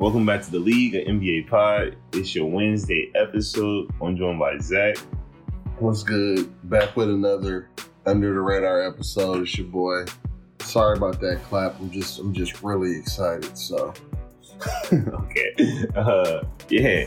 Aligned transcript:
Welcome 0.00 0.24
back 0.24 0.40
to 0.44 0.50
the 0.50 0.58
League, 0.58 0.94
an 0.94 1.20
NBA 1.20 1.50
pod. 1.50 1.94
It's 2.12 2.34
your 2.34 2.46
Wednesday 2.46 3.12
episode. 3.14 3.90
I'm 4.00 4.16
joined 4.16 4.38
by 4.38 4.56
Zech. 4.56 4.96
What's 5.78 6.02
good? 6.02 6.50
Back 6.70 6.96
with 6.96 7.10
another 7.10 7.68
under 8.06 8.32
the 8.32 8.40
radar 8.40 8.80
episode. 8.80 9.42
It's 9.42 9.58
your 9.58 9.66
boy. 9.66 10.06
Sorry 10.60 10.96
about 10.96 11.20
that 11.20 11.42
clap. 11.42 11.78
I'm 11.78 11.90
just 11.90 12.18
I'm 12.18 12.32
just 12.32 12.62
really 12.62 12.96
excited. 12.96 13.58
So 13.58 13.92
okay. 14.90 15.54
Uh, 15.94 16.44
yeah. 16.70 17.04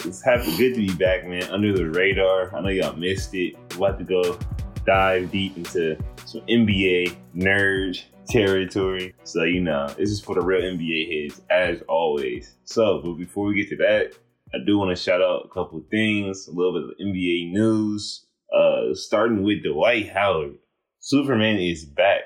It's 0.00 0.20
happy 0.24 0.56
good 0.56 0.74
to 0.74 0.80
be 0.88 0.92
back, 0.92 1.28
man. 1.28 1.44
Under 1.52 1.72
the 1.72 1.88
radar. 1.88 2.52
I 2.52 2.60
know 2.62 2.68
y'all 2.70 2.96
missed 2.96 3.32
it. 3.36 3.54
We're 3.78 3.90
about 3.90 3.98
to 4.00 4.04
go 4.04 4.36
dive 4.84 5.30
deep 5.30 5.56
into 5.56 5.96
some 6.24 6.40
NBA 6.48 7.14
nerd 7.36 8.02
territory. 8.28 9.14
So, 9.24 9.44
you 9.44 9.60
know, 9.60 9.88
this 9.88 10.10
is 10.10 10.20
for 10.20 10.34
the 10.34 10.40
real 10.40 10.62
NBA 10.62 11.28
heads, 11.28 11.40
as 11.50 11.82
always. 11.88 12.54
So, 12.64 13.00
but 13.02 13.14
before 13.14 13.46
we 13.46 13.56
get 13.56 13.68
to 13.70 13.76
that, 13.76 14.14
I 14.54 14.58
do 14.64 14.78
want 14.78 14.96
to 14.96 15.02
shout 15.02 15.20
out 15.20 15.46
a 15.46 15.48
couple 15.48 15.84
things, 15.90 16.46
a 16.46 16.52
little 16.52 16.72
bit 16.72 16.90
of 16.90 17.06
NBA 17.06 17.52
news. 17.52 18.26
Uh, 18.54 18.94
starting 18.94 19.42
with 19.42 19.64
Dwight 19.64 20.10
Howard. 20.10 20.58
Superman 21.00 21.58
is 21.58 21.84
back. 21.84 22.22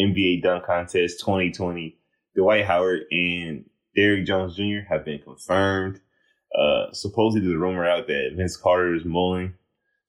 NBA 0.00 0.42
Dunk 0.42 0.64
Contest 0.64 1.20
2020. 1.20 1.96
Dwight 2.36 2.64
Howard 2.64 3.02
and 3.10 3.64
Derrick 3.94 4.26
Jones 4.26 4.56
Jr. 4.56 4.80
have 4.88 5.04
been 5.04 5.20
confirmed. 5.20 6.00
Uh, 6.58 6.92
supposedly 6.92 7.46
there's 7.46 7.56
a 7.56 7.58
rumor 7.58 7.88
out 7.88 8.06
that 8.08 8.32
Vince 8.36 8.56
Carter 8.56 8.94
is 8.94 9.04
mulling 9.04 9.54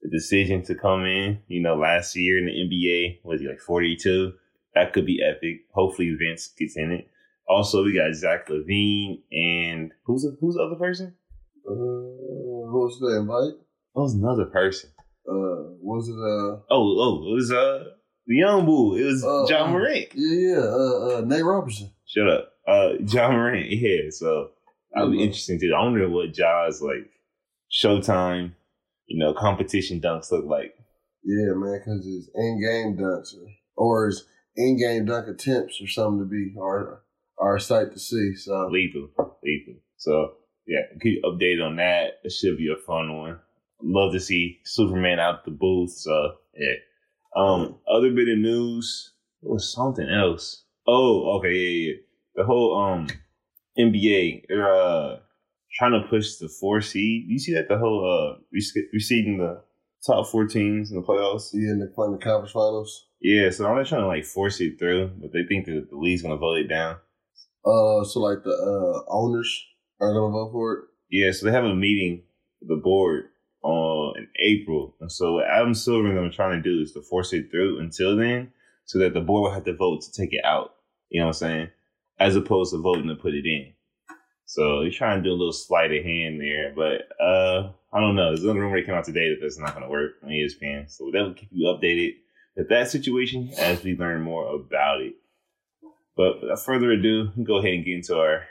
the 0.01 0.09
decision 0.09 0.63
to 0.63 0.75
come 0.75 1.05
in. 1.05 1.39
You 1.47 1.61
know, 1.61 1.75
last 1.75 2.15
year 2.15 2.37
in 2.37 2.45
the 2.45 2.51
NBA 2.51 3.19
was 3.23 3.41
he 3.41 3.47
like 3.47 3.59
42? 3.59 4.33
That 4.75 4.93
could 4.93 5.05
be 5.05 5.21
epic. 5.23 5.65
Hopefully 5.73 6.15
Vince 6.19 6.47
gets 6.57 6.75
in 6.77 6.91
it. 6.91 7.07
Also, 7.47 7.83
we 7.83 7.93
got 7.93 8.13
Zach 8.15 8.47
LaVine 8.47 9.21
and 9.31 9.91
who's 10.05 10.23
the, 10.23 10.35
who's 10.39 10.55
the 10.55 10.63
other 10.63 10.75
person? 10.75 11.15
uh, 11.67 11.73
who's 11.73 12.99
the 12.99 13.17
invite? 13.19 13.59
That 13.95 14.01
was 14.01 14.13
another 14.15 14.45
person? 14.45 14.89
Uh, 15.27 15.77
was 15.79 16.09
it 16.09 16.13
uh? 16.13 16.63
Oh, 16.69 16.97
oh, 16.99 17.31
it 17.31 17.35
was 17.35 17.51
uh 17.51 17.83
the 18.27 18.35
young 18.35 18.65
bull. 18.65 18.95
It 18.95 19.03
was 19.05 19.23
Uh, 19.23 19.45
John 19.47 19.69
uh, 19.69 19.73
Morant. 19.73 20.07
Yeah, 20.15 20.55
yeah. 20.55 20.59
Uh, 20.63 21.17
uh, 21.17 21.21
Nate 21.25 21.43
Robinson. 21.45 21.91
Shut 22.05 22.29
up. 22.29 22.49
Uh, 22.67 22.93
John 23.05 23.33
Morant. 23.33 23.69
Yeah. 23.69 24.09
So 24.09 24.49
that'll 24.93 25.11
be 25.11 25.21
interesting 25.23 25.59
too. 25.59 25.73
I 25.77 25.83
wonder 25.83 26.09
what 26.09 26.33
Ja's 26.33 26.81
like 26.81 27.09
Showtime, 27.71 28.53
you 29.07 29.19
know, 29.19 29.33
competition 29.33 29.99
dunks 30.01 30.31
look 30.31 30.45
like. 30.45 30.75
Yeah, 31.23 31.53
man, 31.55 31.79
because 31.79 32.05
his 32.05 32.29
in-game 32.35 32.97
dunks 32.97 33.33
or, 33.35 33.47
or 33.77 34.05
his 34.07 34.25
in-game 34.55 35.05
dunk 35.05 35.27
attempts 35.27 35.81
or 35.81 35.87
something 35.87 36.19
to 36.19 36.25
be 36.25 36.53
our 36.59 37.03
our 37.37 37.59
sight 37.59 37.91
to 37.93 37.99
see. 37.99 38.35
So 38.35 38.67
Lethal, 38.71 39.09
lethal. 39.43 39.75
So 39.97 40.33
yeah, 40.67 40.81
keep 41.01 41.23
updated 41.23 41.65
on 41.65 41.75
that. 41.77 42.19
It 42.23 42.31
should 42.31 42.57
be 42.57 42.71
a 42.71 42.81
fun 42.85 43.17
one. 43.17 43.39
Love 43.81 44.13
to 44.13 44.19
see 44.19 44.59
Superman 44.63 45.19
out 45.19 45.45
the 45.45 45.51
booth. 45.51 45.91
So 45.91 46.35
yeah. 46.57 46.75
Um, 47.35 47.79
other 47.87 48.11
bit 48.11 48.29
of 48.29 48.37
news 48.37 49.13
it 49.41 49.49
was 49.49 49.71
something 49.73 50.07
else. 50.07 50.63
Oh, 50.87 51.37
okay, 51.37 51.53
yeah, 51.53 51.89
yeah. 51.91 51.97
The 52.35 52.43
whole 52.45 52.77
um 52.77 53.07
NBA 53.77 54.45
they're 54.47 54.73
uh 54.73 55.17
trying 55.73 55.91
to 55.91 56.07
push 56.07 56.35
the 56.35 56.47
four 56.47 56.81
seed. 56.81 57.25
You 57.27 57.39
see 57.39 57.53
that 57.53 57.67
the 57.67 57.77
whole 57.77 58.05
uh 58.05 58.39
rec- 58.53 58.89
receiving 58.93 59.37
the 59.39 59.61
top 60.05 60.27
four 60.27 60.45
teams 60.45 60.91
in 60.91 60.97
the 60.97 61.03
playoffs. 61.05 61.49
yeah, 61.53 61.71
and 61.71 61.81
they're 61.81 61.87
playing 61.89 62.13
the 62.13 62.17
conference 62.23 62.51
finals. 62.51 63.07
Yeah, 63.21 63.49
so 63.49 63.63
they're 63.63 63.75
not 63.75 63.87
trying 63.87 64.01
to 64.01 64.07
like 64.07 64.25
force 64.25 64.59
it 64.59 64.77
through, 64.77 65.11
but 65.21 65.31
they 65.31 65.43
think 65.47 65.65
that 65.65 65.87
the 65.89 65.97
league's 65.97 66.21
gonna 66.21 66.37
vote 66.37 66.57
it 66.57 66.67
down. 66.67 66.97
Uh, 67.65 68.03
so 68.03 68.19
like 68.19 68.43
the 68.43 68.51
uh 68.51 69.09
owners 69.11 69.65
are 70.01 70.13
gonna 70.13 70.31
vote 70.31 70.51
for 70.51 70.73
it. 70.73 70.79
Yeah, 71.09 71.31
so 71.31 71.45
they 71.45 71.51
have 71.51 71.63
a 71.63 71.75
meeting 71.75 72.23
with 72.59 72.69
the 72.69 72.75
board 72.83 73.25
on 73.61 74.17
in 74.17 74.27
April. 74.39 74.95
And 74.99 75.11
so 75.11 75.35
what 75.35 75.45
Adam 75.45 75.73
Silver 75.73 76.09
and 76.09 76.17
them 76.17 76.25
are 76.25 76.31
trying 76.31 76.61
to 76.61 76.69
do 76.69 76.81
is 76.81 76.91
to 76.93 77.01
force 77.01 77.31
it 77.31 77.49
through 77.49 77.79
until 77.79 78.17
then, 78.17 78.51
so 78.85 78.99
that 78.99 79.13
the 79.13 79.21
board 79.21 79.43
will 79.43 79.53
have 79.53 79.63
to 79.65 79.75
vote 79.75 80.01
to 80.01 80.11
take 80.11 80.33
it 80.33 80.43
out. 80.43 80.73
You 81.09 81.21
know 81.21 81.27
what 81.27 81.35
I'm 81.35 81.39
saying? 81.39 81.67
As 82.19 82.35
opposed 82.35 82.73
to 82.73 82.81
voting 82.81 83.07
to 83.07 83.15
put 83.15 83.33
it 83.33 83.45
in. 83.45 83.73
So 84.45 84.83
he's 84.83 84.95
trying 84.95 85.19
to 85.19 85.23
do 85.23 85.31
a 85.31 85.37
little 85.37 85.53
sleight 85.53 85.91
of 85.91 86.03
hand 86.03 86.41
there, 86.41 86.73
but 86.75 87.23
uh 87.23 87.71
I 87.93 87.99
don't 87.99 88.15
know. 88.15 88.29
There's 88.29 88.43
another 88.43 88.61
rumor 88.61 88.79
that 88.79 88.87
came 88.87 88.95
out 88.95 89.05
today 89.05 89.29
that 89.29 89.37
that's 89.39 89.59
not 89.59 89.73
going 89.73 89.83
to 89.83 89.89
work 89.89 90.13
on 90.23 90.29
ESPN. 90.29 90.89
So 90.89 91.11
that 91.13 91.21
will 91.21 91.33
keep 91.33 91.49
you 91.51 91.67
updated 91.67 92.15
with 92.55 92.69
that 92.69 92.89
situation 92.89 93.51
as 93.57 93.83
we 93.83 93.95
learn 93.95 94.21
more 94.21 94.55
about 94.55 95.01
it. 95.01 95.13
But 96.17 96.41
without 96.41 96.59
further 96.59 96.91
ado, 96.91 97.29
go 97.43 97.57
ahead 97.57 97.73
and 97.73 97.85
get 97.85 97.95
into 97.95 98.17
our 98.17 98.45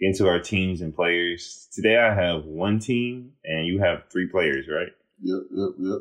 get 0.00 0.08
into 0.08 0.28
our 0.28 0.40
teams 0.40 0.80
and 0.80 0.94
players. 0.94 1.68
Today 1.72 1.96
I 1.98 2.14
have 2.14 2.44
one 2.44 2.78
team 2.78 3.32
and 3.44 3.66
you 3.66 3.80
have 3.80 4.04
three 4.10 4.28
players, 4.28 4.66
right? 4.68 4.88
Yep, 5.22 5.42
yep, 5.52 5.70
yep. 5.78 5.98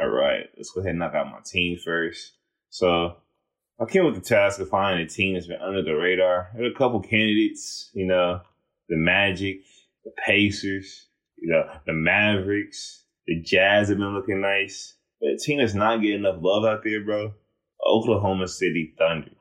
All 0.00 0.08
right, 0.08 0.48
let's 0.56 0.70
go 0.70 0.80
ahead 0.80 0.90
and 0.90 0.98
knock 0.98 1.14
out 1.14 1.26
my 1.26 1.40
team 1.44 1.78
first. 1.84 2.32
So 2.70 3.16
I 3.80 3.84
came 3.86 4.04
with 4.04 4.14
the 4.14 4.20
task 4.20 4.60
of 4.60 4.68
finding 4.68 5.04
a 5.04 5.08
team 5.08 5.34
that's 5.34 5.46
been 5.46 5.60
under 5.60 5.82
the 5.82 5.94
radar. 5.94 6.50
There 6.54 6.64
are 6.64 6.70
a 6.70 6.74
couple 6.74 7.00
candidates, 7.00 7.90
you 7.92 8.06
know, 8.06 8.40
the 8.88 8.96
Magic, 8.96 9.62
the 10.04 10.12
Pacers, 10.26 11.06
you 11.40 11.50
know, 11.50 11.64
the 11.86 11.92
Mavericks, 11.92 13.04
the 13.26 13.40
Jazz 13.40 13.88
have 13.88 13.98
been 13.98 14.14
looking 14.14 14.40
nice. 14.40 14.94
But 15.20 15.30
a 15.30 15.36
team 15.36 15.58
that's 15.58 15.74
not 15.74 16.00
getting 16.00 16.20
enough 16.20 16.38
love 16.40 16.64
out 16.64 16.82
there, 16.84 17.04
bro, 17.04 17.34
Oklahoma 17.86 18.48
City 18.48 18.94
Thunder. 18.98 19.32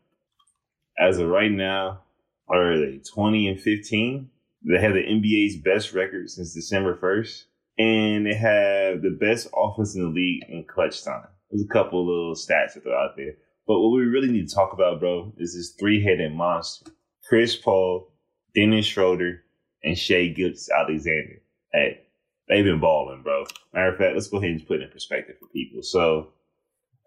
As 0.98 1.18
of 1.20 1.30
right 1.30 1.52
now, 1.52 2.02
are 2.50 2.78
they 2.78 3.00
20 3.14 3.48
and 3.48 3.60
15? 3.60 4.30
They 4.64 4.82
have 4.82 4.94
the 4.94 5.04
NBA's 5.04 5.58
best 5.58 5.94
record 5.94 6.30
since 6.30 6.54
December 6.54 6.98
1st 6.98 7.44
and 7.80 8.26
they 8.26 8.36
have 8.36 9.02
the 9.02 9.18
best 9.20 9.48
offense 9.56 9.96
in 9.96 10.04
the 10.04 10.10
league 10.10 10.44
in 10.50 10.66
clutch 10.66 11.04
time. 11.04 11.28
There's 11.50 11.64
a 11.64 11.74
couple 11.74 12.06
little 12.06 12.36
stats 12.36 12.74
that 12.74 12.86
are 12.86 12.94
out 12.94 13.16
there. 13.16 13.36
But 13.66 13.80
what 13.80 13.96
we 13.96 14.02
really 14.02 14.30
need 14.30 14.50
to 14.50 14.54
talk 14.54 14.74
about, 14.74 15.00
bro, 15.00 15.34
is 15.38 15.56
this 15.56 15.76
three 15.80 16.04
headed 16.04 16.34
monster 16.34 16.92
Chris 17.28 17.56
Paul, 17.56 18.12
Dennis 18.54 18.86
Schroeder, 18.86 19.44
and 19.84 19.98
Shea 19.98 20.34
Gilgis 20.34 20.68
Alexander. 20.78 21.42
Hey, 21.74 22.02
they've 22.48 22.66
been 22.66 22.80
balling, 22.80 23.22
bro. 23.22 23.46
Matter 23.74 23.94
of 23.94 23.98
fact, 23.98 24.14
let's 24.14 24.28
go 24.28 24.38
ahead 24.38 24.52
and 24.52 24.68
put 24.68 24.82
it 24.82 24.84
in 24.84 24.90
perspective 24.90 25.36
for 25.40 25.48
people. 25.48 25.82
So, 25.84 26.30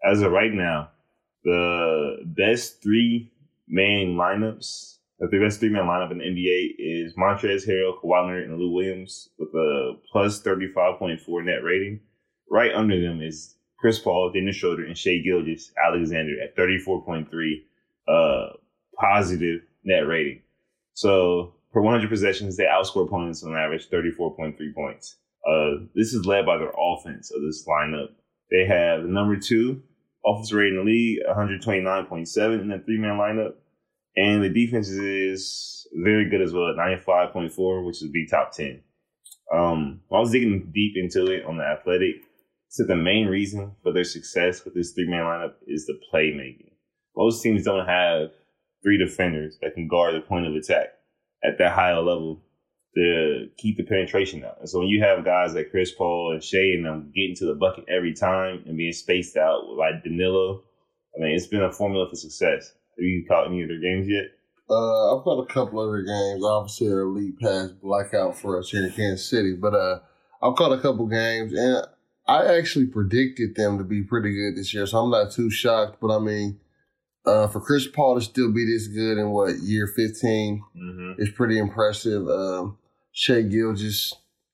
as 0.05 0.21
of 0.21 0.31
right 0.31 0.53
now, 0.53 0.89
the 1.43 2.17
best 2.25 2.81
three 2.81 3.31
main 3.67 4.15
lineups 4.15 4.93
the 5.31 5.39
best 5.39 5.59
three 5.59 5.69
man 5.69 5.85
lineup 5.85 6.11
in 6.11 6.17
the 6.17 6.25
NBA 6.25 6.75
is 6.79 7.13
Montrezl 7.13 7.67
Harrell, 7.67 7.99
Kawhi 8.01 8.25
Leonard, 8.25 8.49
and 8.49 8.57
Lou 8.57 8.71
Williams 8.71 9.29
with 9.37 9.49
a 9.53 9.93
plus 10.11 10.41
thirty 10.41 10.67
five 10.67 10.99
point 10.99 11.21
four 11.21 11.41
net 11.43 11.63
rating. 11.63 12.01
Right 12.49 12.73
under 12.73 12.99
them 12.99 13.21
is 13.21 13.55
Chris 13.79 13.99
Paul, 13.99 14.31
Dennis 14.33 14.55
Schroeder, 14.55 14.85
and 14.85 14.97
Shea 14.97 15.23
Gilgis 15.23 15.71
Alexander 15.85 16.41
at 16.43 16.55
thirty 16.55 16.77
four 16.77 17.03
point 17.03 17.29
three 17.29 17.65
uh, 18.07 18.49
positive 18.99 19.61
net 19.83 20.07
rating. 20.07 20.41
So 20.93 21.53
per 21.73 21.81
one 21.81 21.93
hundred 21.93 22.09
possessions, 22.09 22.55
they 22.55 22.65
outscore 22.65 23.07
opponents 23.07 23.43
on 23.43 23.55
average 23.55 23.87
thirty 23.89 24.11
four 24.11 24.35
point 24.35 24.55
three 24.57 24.71
points. 24.73 25.17
Uh, 25.45 25.85
this 25.95 26.13
is 26.13 26.25
led 26.25 26.45
by 26.45 26.57
their 26.57 26.71
offense 26.77 27.31
of 27.31 27.41
this 27.41 27.65
lineup. 27.67 28.09
They 28.51 28.65
have 28.65 29.03
number 29.03 29.35
two 29.35 29.81
offense 30.25 30.53
rating 30.53 30.79
in 30.79 30.85
the 30.85 30.91
league, 30.91 31.19
one 31.25 31.35
hundred 31.35 31.61
twenty 31.61 31.81
nine 31.81 32.05
point 32.05 32.27
seven 32.29 32.61
in 32.61 32.69
that 32.69 32.85
three 32.85 32.99
man 32.99 33.17
lineup. 33.17 33.55
And 34.15 34.43
the 34.43 34.49
defense 34.49 34.89
is 34.89 35.87
very 35.95 36.29
good 36.29 36.41
as 36.41 36.53
well 36.53 36.69
at 36.69 36.75
95.4, 36.75 37.85
which 37.85 37.99
would 38.01 38.11
be 38.11 38.27
top 38.27 38.51
10. 38.51 38.81
Um, 39.51 40.01
I 40.11 40.19
was 40.19 40.31
digging 40.31 40.71
deep 40.73 40.93
into 40.95 41.31
it 41.31 41.45
on 41.45 41.57
the 41.57 41.63
athletic. 41.63 42.15
So 42.69 42.83
the 42.83 42.95
main 42.95 43.27
reason 43.27 43.75
for 43.81 43.91
their 43.91 44.03
success 44.03 44.63
with 44.65 44.75
this 44.75 44.91
three 44.91 45.07
man 45.07 45.23
lineup 45.23 45.53
is 45.67 45.85
the 45.85 45.99
playmaking. 46.11 46.71
Most 47.15 47.41
teams 47.41 47.63
don't 47.63 47.87
have 47.87 48.29
three 48.83 48.97
defenders 48.97 49.57
that 49.61 49.73
can 49.73 49.87
guard 49.87 50.15
the 50.15 50.21
point 50.21 50.47
of 50.47 50.55
attack 50.55 50.89
at 51.43 51.57
that 51.57 51.73
higher 51.73 52.01
level 52.01 52.41
to 52.95 53.49
keep 53.57 53.77
the 53.77 53.83
penetration 53.83 54.43
out. 54.43 54.57
And 54.59 54.69
so 54.69 54.79
when 54.79 54.87
you 54.87 55.01
have 55.01 55.25
guys 55.25 55.53
like 55.53 55.71
Chris 55.71 55.91
Paul 55.91 56.33
and 56.33 56.43
Shai 56.43 56.73
and 56.75 56.85
them 56.85 57.11
getting 57.15 57.35
to 57.37 57.45
the 57.45 57.55
bucket 57.55 57.85
every 57.87 58.13
time 58.13 58.63
and 58.67 58.77
being 58.77 58.93
spaced 58.93 59.35
out 59.35 59.67
like 59.69 60.03
Danilo, 60.03 60.61
I 61.15 61.21
mean, 61.21 61.35
it's 61.35 61.47
been 61.47 61.63
a 61.63 61.71
formula 61.71 62.07
for 62.09 62.15
success. 62.15 62.73
Have 62.97 63.03
you 63.03 63.25
caught 63.27 63.47
any 63.47 63.63
of 63.63 63.69
their 63.69 63.79
games 63.79 64.07
yet? 64.07 64.25
Uh, 64.69 65.17
I've 65.17 65.25
got 65.25 65.39
a 65.39 65.45
couple 65.45 65.79
other 65.79 66.01
games. 66.01 66.43
Obviously, 66.43 66.87
league 66.87 67.39
pass 67.39 67.69
blackout 67.69 68.37
for 68.37 68.59
us 68.59 68.69
here 68.69 68.85
in 68.85 68.91
Kansas 68.91 69.27
City, 69.27 69.53
but 69.53 69.73
uh, 69.73 69.99
I've 70.41 70.55
caught 70.55 70.71
a 70.71 70.81
couple 70.81 71.05
games, 71.07 71.53
and 71.53 71.85
I 72.27 72.57
actually 72.57 72.85
predicted 72.85 73.55
them 73.55 73.77
to 73.77 73.83
be 73.83 74.03
pretty 74.03 74.33
good 74.33 74.55
this 74.55 74.73
year, 74.73 74.85
so 74.85 74.99
I'm 74.99 75.11
not 75.11 75.31
too 75.31 75.49
shocked. 75.49 75.97
But 75.99 76.15
I 76.15 76.19
mean, 76.19 76.59
uh, 77.25 77.47
for 77.47 77.59
Chris 77.61 77.87
Paul 77.87 78.15
to 78.15 78.21
still 78.21 78.51
be 78.51 78.65
this 78.65 78.87
good 78.87 79.17
in 79.17 79.29
what 79.31 79.59
year 79.59 79.87
15 79.87 80.63
Mm-hmm. 80.75 81.21
is 81.21 81.29
pretty 81.29 81.57
impressive. 81.57 82.27
Um, 82.27 82.77
Shai 83.11 83.41
Gilgeous 83.43 84.13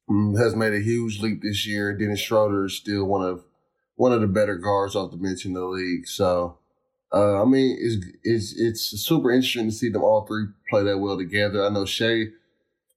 mm, 0.09 0.37
has 0.37 0.55
made 0.55 0.73
a 0.73 0.79
huge 0.79 1.19
leap 1.21 1.41
this 1.41 1.65
year. 1.65 1.95
Dennis 1.97 2.19
Schroeder 2.19 2.65
is 2.65 2.75
still 2.75 3.05
one 3.05 3.23
of 3.25 3.43
one 3.95 4.13
of 4.13 4.21
the 4.21 4.27
better 4.27 4.55
guards 4.55 4.95
off 4.95 5.11
the 5.11 5.17
bench 5.17 5.45
in 5.45 5.53
the 5.53 5.65
league. 5.65 6.07
So, 6.07 6.57
uh, 7.13 7.41
I 7.41 7.45
mean, 7.45 7.77
it's 7.79 8.05
it's 8.23 8.53
it's 8.59 8.81
super 9.05 9.31
interesting 9.31 9.65
to 9.65 9.71
see 9.71 9.89
them 9.89 10.03
all 10.03 10.25
three 10.25 10.45
play 10.69 10.83
that 10.83 10.97
well 10.99 11.17
together. 11.17 11.65
I 11.65 11.69
know 11.69 11.85
Shea 11.85 12.27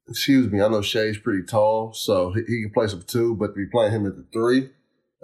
excuse 0.09 0.51
me, 0.51 0.61
I 0.61 0.69
know 0.69 0.83
Shai's 0.83 1.19
pretty 1.19 1.45
tall, 1.45 1.93
so 1.95 2.33
he, 2.33 2.41
he 2.47 2.63
can 2.63 2.73
play 2.75 2.89
some 2.89 3.03
two, 3.03 3.35
but 3.37 3.49
to 3.49 3.53
be 3.55 3.67
playing 3.67 3.93
him 3.93 4.07
at 4.07 4.17
the 4.17 4.27
three 4.33 4.71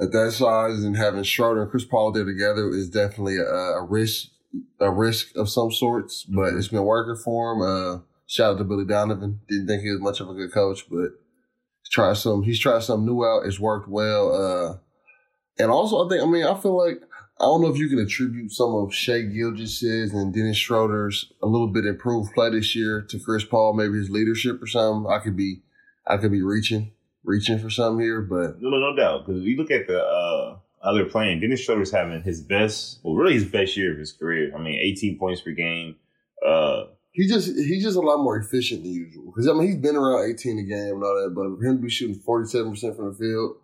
at 0.01 0.13
that 0.13 0.31
size 0.33 0.85
and 0.85 0.97
having 0.97 1.25
Schroeder 1.25 1.63
and 1.63 1.71
Chris 1.71 1.85
Paul 1.85 2.13
there 2.13 2.25
together 2.25 2.69
is 2.71 2.89
definitely 2.89 3.37
a, 3.39 3.43
a 3.45 3.85
risk, 3.85 4.29
a 4.81 4.91
risk 4.91 5.37
of 5.37 5.49
some 5.49 5.71
sorts. 5.71 6.25
But 6.25 6.55
it's 6.55 6.69
been 6.69 6.85
working 6.85 7.23
for 7.23 7.53
him. 7.53 7.63
Uh, 7.63 8.01
shout 8.27 8.55
out 8.55 8.59
to 8.59 8.65
Billy 8.65 8.85
Donovan. 8.85 9.41
Didn't 9.49 9.67
think 9.67 9.83
he 9.83 9.91
was 9.91 10.01
much 10.01 10.21
of 10.21 10.29
a 10.29 10.35
good 10.35 10.53
coach, 10.53 10.89
but 10.91 11.11
try 11.91 12.13
some. 12.13 12.43
He's 12.43 12.61
tried 12.61 12.83
something 12.83 13.07
new 13.07 13.25
out. 13.25 13.47
It's 13.47 13.61
worked 13.61 13.89
well. 13.89 14.33
Uh, 14.35 14.79
and 15.59 15.71
also, 15.71 16.05
I 16.05 16.09
think, 16.09 16.23
I 16.23 16.27
mean, 16.27 16.45
I 16.45 16.55
feel 16.55 16.77
like 16.77 17.01
I 17.41 17.45
don't 17.45 17.63
know 17.63 17.69
if 17.69 17.79
you 17.79 17.89
can 17.89 18.01
attribute 18.01 18.53
some 18.53 18.75
of 18.75 18.93
Shai 18.93 19.23
Gilgeous's 19.23 20.13
and 20.13 20.35
Dennis 20.35 20.57
Schroeder's 20.57 21.33
a 21.43 21.47
little 21.47 21.69
bit 21.69 21.87
improved 21.87 22.33
play 22.35 22.51
this 22.51 22.75
year 22.75 23.03
to 23.11 23.19
Chris 23.21 23.45
Paul, 23.45 23.75
maybe 23.75 23.95
his 23.95 24.11
leadership 24.11 24.61
or 24.63 24.67
something. 24.67 25.11
I 25.11 25.21
could 25.21 25.37
be, 25.37 25.63
I 26.07 26.17
could 26.17 26.33
be 26.33 26.43
reaching, 26.43 26.93
reaching 27.25 27.59
for 27.61 27.71
something 27.71 28.05
here, 28.05 28.23
but 28.23 28.61
no, 28.61 28.71
no, 28.71 28.79
no 28.79 28.97
doubt. 28.97 29.27
Because 29.27 29.43
if 29.43 29.49
you 29.49 29.57
look 29.57 29.71
at 29.71 29.87
the 29.87 30.03
uh, 30.03 30.59
other 30.83 31.05
playing, 31.05 31.41
Dennis 31.41 31.61
Schroeder's 31.61 31.91
having 31.91 32.23
his 32.23 32.41
best, 32.41 33.01
well, 33.03 33.15
really 33.15 33.35
his 33.35 33.45
best 33.45 33.77
year 33.77 33.93
of 33.93 33.99
his 33.99 34.13
career. 34.13 34.53
I 34.55 34.59
mean, 34.59 34.79
18 34.81 35.19
points 35.19 35.41
per 35.41 35.51
game. 35.51 35.97
Uh, 36.47 36.85
he 37.13 37.27
just 37.27 37.49
he's 37.49 37.83
just 37.83 37.97
a 37.97 38.01
lot 38.01 38.23
more 38.23 38.37
efficient 38.37 38.83
than 38.83 38.93
usual. 38.93 39.27
Because 39.27 39.49
I 39.49 39.53
mean, 39.53 39.67
he's 39.67 39.77
been 39.77 39.97
around 39.97 40.31
18 40.31 40.59
a 40.59 40.63
game 40.63 40.95
and 40.95 41.03
all 41.03 41.23
that, 41.23 41.35
but 41.35 41.59
for 41.59 41.65
him 41.65 41.79
to 41.79 41.83
be 41.83 41.91
shooting 41.91 42.15
47 42.15 42.71
percent 42.71 42.97
from 42.97 43.09
the 43.09 43.15
field, 43.15 43.57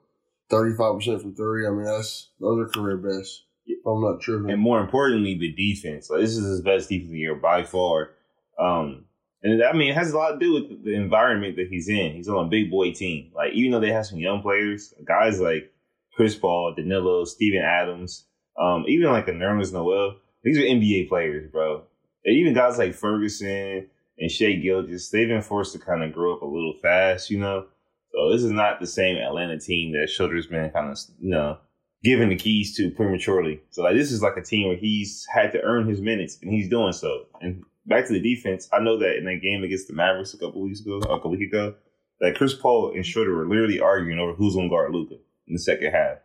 35 0.51 0.95
percent 0.97 1.23
from 1.23 1.35
three, 1.35 1.67
I 1.67 1.71
mean, 1.71 1.85
that's 1.85 2.31
those 2.41 2.59
are 2.59 2.69
career 2.69 2.97
best. 2.97 3.45
I'm 3.87 4.03
not 4.03 4.21
tripping. 4.21 4.51
And 4.51 4.61
more 4.61 4.81
importantly, 4.81 5.39
the 5.39 5.53
defense. 5.53 6.11
Like, 6.11 6.21
this 6.21 6.37
is 6.37 6.45
his 6.45 6.61
best 6.61 6.89
defense 6.89 7.09
of 7.09 7.13
the 7.13 7.19
year 7.19 7.35
by 7.35 7.65
far. 7.65 8.11
Um, 8.59 9.05
and 9.43 9.63
I 9.63 9.73
mean, 9.73 9.91
it 9.91 9.95
has 9.95 10.13
a 10.13 10.19
lot 10.19 10.33
to 10.33 10.39
do 10.39 10.55
with 10.55 10.85
the 10.85 10.95
environment 10.95 11.57
that 11.57 11.69
he's 11.69 11.89
in. 11.89 12.13
He's 12.13 12.29
on 12.29 12.47
a 12.47 12.49
big 12.49 12.71
boy 12.71 12.93
team. 12.93 13.31
Like, 13.35 13.53
even 13.53 13.73
though 13.73 13.81
they 13.81 13.93
have 13.93 14.07
some 14.07 14.19
young 14.19 14.43
players, 14.43 14.95
guys 15.05 15.41
like 15.41 15.73
Chris 16.17 16.35
Paul, 16.35 16.75
Danilo, 16.75 17.25
Steven 17.25 17.63
Adams, 17.63 18.27
um, 18.59 18.85
even 18.89 19.11
like 19.11 19.29
a 19.29 19.33
Nerlens 19.33 19.73
Noel, 19.73 20.17
these 20.43 20.59
are 20.59 20.63
NBA 20.63 21.09
players, 21.09 21.51
bro. 21.51 21.83
And 22.25 22.37
even 22.37 22.55
guys 22.55 22.79
like 22.79 22.95
Ferguson 22.95 23.89
and 24.19 24.31
Shai 24.31 24.53
Gilgeous, 24.53 25.11
they've 25.11 25.29
been 25.29 25.43
forced 25.43 25.73
to 25.73 25.79
kind 25.79 26.03
of 26.03 26.13
grow 26.13 26.35
up 26.35 26.43
a 26.43 26.47
little 26.47 26.75
fast, 26.83 27.31
you 27.31 27.39
know. 27.39 27.67
So 28.13 28.31
this 28.31 28.45
is 28.45 28.53
not 28.53 28.79
the 28.81 28.87
same 28.87 29.17
Atlanta 29.17 29.59
team 29.59 29.93
that 29.93 30.09
Schroeder's 30.09 30.47
been 30.47 30.71
kind 30.71 30.91
of, 30.91 30.99
you 31.19 31.31
know, 31.31 31.59
given 32.05 32.29
the 32.29 32.37
keys 32.37 32.77
to 32.77 32.91
prematurely. 32.91 33.61
So 33.71 33.83
like 33.83 33.97
this 33.97 34.13
is 34.13 34.23
like 34.23 34.37
a 34.37 34.43
team 34.43 34.69
where 34.69 34.77
he's 34.77 35.27
had 35.35 35.51
to 35.53 35.63
earn 35.63 35.89
his 35.89 36.01
minutes 36.01 36.39
and 36.43 36.53
he's 36.53 36.69
doing 36.69 36.93
so. 36.93 37.25
And 37.41 37.65
back 37.87 38.07
to 38.07 38.13
the 38.13 38.21
defense, 38.21 38.69
I 38.73 38.79
know 38.79 38.99
that 38.99 39.17
in 39.17 39.25
that 39.25 39.43
game 39.43 39.65
against 39.65 39.89
the 39.89 39.95
Mavericks 39.95 40.35
a 40.35 40.39
couple 40.39 40.63
weeks 40.63 40.81
ago, 40.81 40.99
a 40.99 41.07
couple 41.07 41.31
weeks 41.31 41.49
ago, 41.53 41.75
that 42.21 42.37
Chris 42.37 42.55
Paul 42.55 42.93
and 42.95 43.05
Schroeder 43.05 43.35
were 43.35 43.49
literally 43.49 43.81
arguing 43.81 44.21
over 44.21 44.35
who's 44.35 44.55
gonna 44.55 44.69
guard 44.69 44.93
Luka 44.93 45.17
in 45.47 45.55
the 45.55 45.61
second 45.61 45.93
half. 45.93 46.19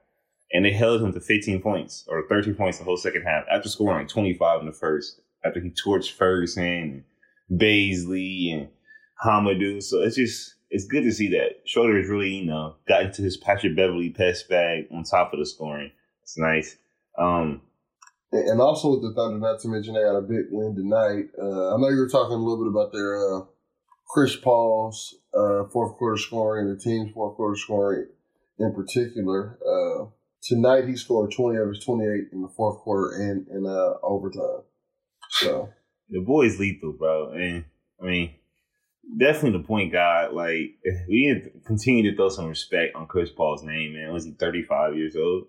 And 0.52 0.66
they 0.66 0.72
held 0.72 1.02
him 1.02 1.14
to 1.14 1.20
15 1.20 1.62
points 1.62 2.06
or 2.08 2.28
13 2.28 2.56
points 2.56 2.80
the 2.80 2.84
whole 2.84 2.98
second 2.98 3.24
half 3.24 3.46
after 3.52 3.70
scoring 3.70 4.00
like 4.00 4.08
25 4.08 4.62
in 4.62 4.66
the 4.66 4.74
first. 4.74 5.22
After 5.44 5.60
he 5.60 5.70
torched 5.70 6.12
Ferguson 6.12 7.04
and 7.50 7.60
Bazley 7.60 8.54
and 8.54 8.70
Hamidou. 9.24 9.82
So 9.82 10.02
it's 10.02 10.16
just 10.16 10.56
it's 10.70 10.86
good 10.86 11.04
to 11.04 11.12
see 11.12 11.30
that 11.30 11.62
Schroeder 11.66 11.98
has 11.98 12.10
really, 12.10 12.36
you 12.36 12.46
know, 12.46 12.76
got 12.88 13.04
into 13.04 13.22
his 13.22 13.38
Patrick 13.38 13.76
Beverley 13.76 14.10
pass 14.10 14.44
bag 14.44 14.86
on 14.92 15.04
top 15.04 15.34
of 15.34 15.40
the 15.40 15.46
scoring. 15.46 15.92
It's 16.24 16.38
nice. 16.38 16.78
Um, 17.18 17.62
and 18.32 18.62
also 18.62 18.92
with 18.92 19.02
the 19.02 19.14
Thunder, 19.14 19.40
not 19.40 19.60
to 19.62 19.68
mention 19.68 19.96
they 19.96 20.02
got 20.02 20.16
a 20.16 20.22
big 20.22 20.46
win 20.52 20.76
tonight. 20.76 21.30
Uh, 21.42 21.74
I 21.74 21.78
know 21.78 21.90
you 21.90 22.00
were 22.00 22.10
talking 22.10 22.36
a 22.36 22.38
little 22.38 22.64
bit 22.64 22.70
about 22.70 22.94
their 22.94 23.18
uh, 23.18 23.42
Chris 24.10 24.36
Paul's 24.36 25.16
uh, 25.34 25.66
fourth 25.72 25.98
quarter 25.98 26.18
scoring 26.18 26.70
the 26.70 26.80
team's 26.80 27.12
fourth 27.14 27.36
quarter 27.36 27.56
scoring 27.56 28.08
in 28.60 28.74
particular. 28.74 29.58
Uh, 29.66 30.06
tonight 30.44 30.88
he 30.88 30.96
scored 30.96 31.32
20 31.32 31.58
of 31.58 31.70
his 31.70 31.84
28 31.84 32.26
in 32.32 32.42
the 32.42 32.50
fourth 32.56 32.80
quarter 32.80 33.16
and 33.16 33.48
in 33.48 33.66
uh, 33.66 33.94
overtime. 34.04 34.64
So 35.30 35.70
the 36.10 36.22
boy's 36.22 36.60
lethal, 36.60 36.94
bro. 36.94 37.32
And 37.32 37.66
I 38.02 38.06
mean, 38.06 38.36
definitely 39.18 39.60
the 39.60 39.68
point 39.68 39.92
guard. 39.92 40.34
Like 40.34 40.76
we 41.08 41.34
need 41.34 41.44
to 41.44 41.60
continue 41.66 42.10
to 42.10 42.16
throw 42.16 42.30
some 42.30 42.48
respect 42.48 42.96
on 42.96 43.08
Chris 43.08 43.30
Paul's 43.30 43.64
name, 43.64 43.94
man. 43.94 44.14
Was 44.14 44.26
he 44.26 44.32
thirty 44.32 44.64
five 44.64 44.96
years 44.96 45.16
old? 45.16 45.46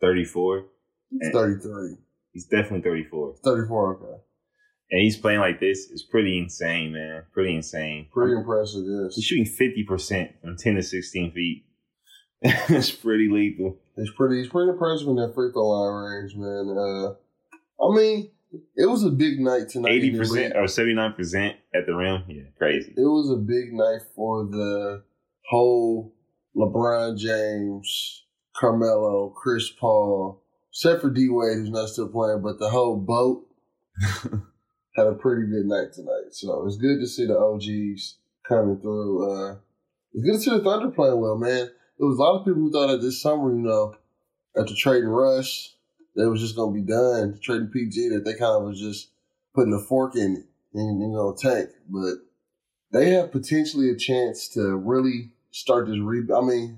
Thirty 0.00 0.24
four? 0.24 0.66
He's 1.10 1.32
thirty 1.32 1.60
three. 1.60 1.96
He's 2.32 2.46
definitely 2.46 2.82
thirty 2.82 3.04
four. 3.04 3.34
Thirty 3.44 3.66
four, 3.66 3.96
okay. 3.96 4.22
And 4.90 5.00
he's 5.00 5.16
playing 5.16 5.40
like 5.40 5.60
this. 5.60 5.90
It's 5.90 6.04
pretty 6.04 6.38
insane, 6.38 6.92
man. 6.92 7.24
Pretty 7.32 7.56
insane. 7.56 8.06
Pretty 8.12 8.36
impressive, 8.36 8.84
yes. 8.86 9.16
He's 9.16 9.24
shooting 9.24 9.46
fifty 9.46 9.84
percent 9.84 10.32
from 10.40 10.56
ten 10.56 10.74
to 10.76 10.82
sixteen 10.82 11.32
feet. 11.32 11.64
it's 12.42 12.90
pretty 12.90 13.28
lethal. 13.30 13.78
It's 13.96 14.10
pretty. 14.16 14.42
He's 14.42 14.48
pretty 14.48 14.70
impressive 14.70 15.08
in 15.08 15.16
that 15.16 15.34
free 15.34 15.50
throw 15.52 15.68
line 15.68 16.12
range, 16.12 16.34
man. 16.36 16.76
Uh, 16.76 17.84
I 17.84 17.94
mean, 17.94 18.30
it 18.76 18.86
was 18.86 19.04
a 19.04 19.10
big 19.10 19.40
night 19.40 19.68
tonight. 19.68 19.92
Eighty 19.92 20.16
percent 20.16 20.54
or 20.56 20.66
seventy 20.66 20.94
nine 20.94 21.12
percent 21.12 21.56
at 21.74 21.86
the 21.86 21.94
rim. 21.94 22.24
Yeah, 22.28 22.42
crazy. 22.58 22.92
It 22.96 23.00
was 23.00 23.30
a 23.30 23.36
big 23.36 23.72
night 23.72 24.00
for 24.14 24.44
the 24.44 25.04
whole 25.48 26.14
LeBron 26.56 27.16
James, 27.16 28.24
Carmelo, 28.56 29.30
Chris 29.30 29.70
Paul, 29.70 30.42
except 30.70 31.00
for 31.00 31.10
D 31.10 31.28
Wade, 31.28 31.58
who's 31.58 31.70
not 31.70 31.88
still 31.88 32.08
playing, 32.08 32.42
but 32.42 32.58
the 32.58 32.70
whole 32.70 32.96
boat 32.96 33.46
had 34.96 35.06
a 35.06 35.12
pretty 35.12 35.46
good 35.46 35.66
night 35.66 35.92
tonight. 35.92 36.32
So 36.32 36.66
it's 36.66 36.76
good 36.76 37.00
to 37.00 37.06
see 37.06 37.26
the 37.26 37.38
OGs 37.38 38.18
coming 38.48 38.80
through. 38.80 39.32
Uh, 39.32 39.56
it's 40.12 40.24
good 40.24 40.34
to 40.34 40.40
see 40.40 40.50
the 40.50 40.62
Thunder 40.62 40.90
playing 40.90 41.20
well, 41.20 41.36
man. 41.36 41.70
There 42.04 42.10
was 42.10 42.18
a 42.18 42.22
lot 42.22 42.38
of 42.38 42.44
people 42.44 42.60
who 42.60 42.70
thought 42.70 42.88
that 42.88 43.00
this 43.00 43.22
summer, 43.22 43.50
you 43.50 43.62
know, 43.62 43.96
after 44.54 44.74
trading 44.74 45.08
Russ, 45.08 45.74
that 46.14 46.28
was 46.28 46.42
just 46.42 46.54
gonna 46.54 46.70
be 46.70 46.82
done 46.82 47.38
trading 47.42 47.68
PG 47.68 48.10
that 48.10 48.26
they 48.26 48.32
kind 48.32 48.56
of 48.58 48.64
was 48.64 48.78
just 48.78 49.08
putting 49.54 49.72
a 49.72 49.78
fork 49.78 50.14
in 50.14 50.36
it 50.36 50.44
and 50.78 51.00
you 51.00 51.08
know 51.08 51.32
tank, 51.32 51.70
but 51.88 52.16
they 52.92 53.12
have 53.12 53.32
potentially 53.32 53.88
a 53.88 53.96
chance 53.96 54.48
to 54.48 54.76
really 54.76 55.30
start 55.50 55.86
this 55.86 55.98
re. 55.98 56.20
I 56.36 56.42
mean, 56.42 56.76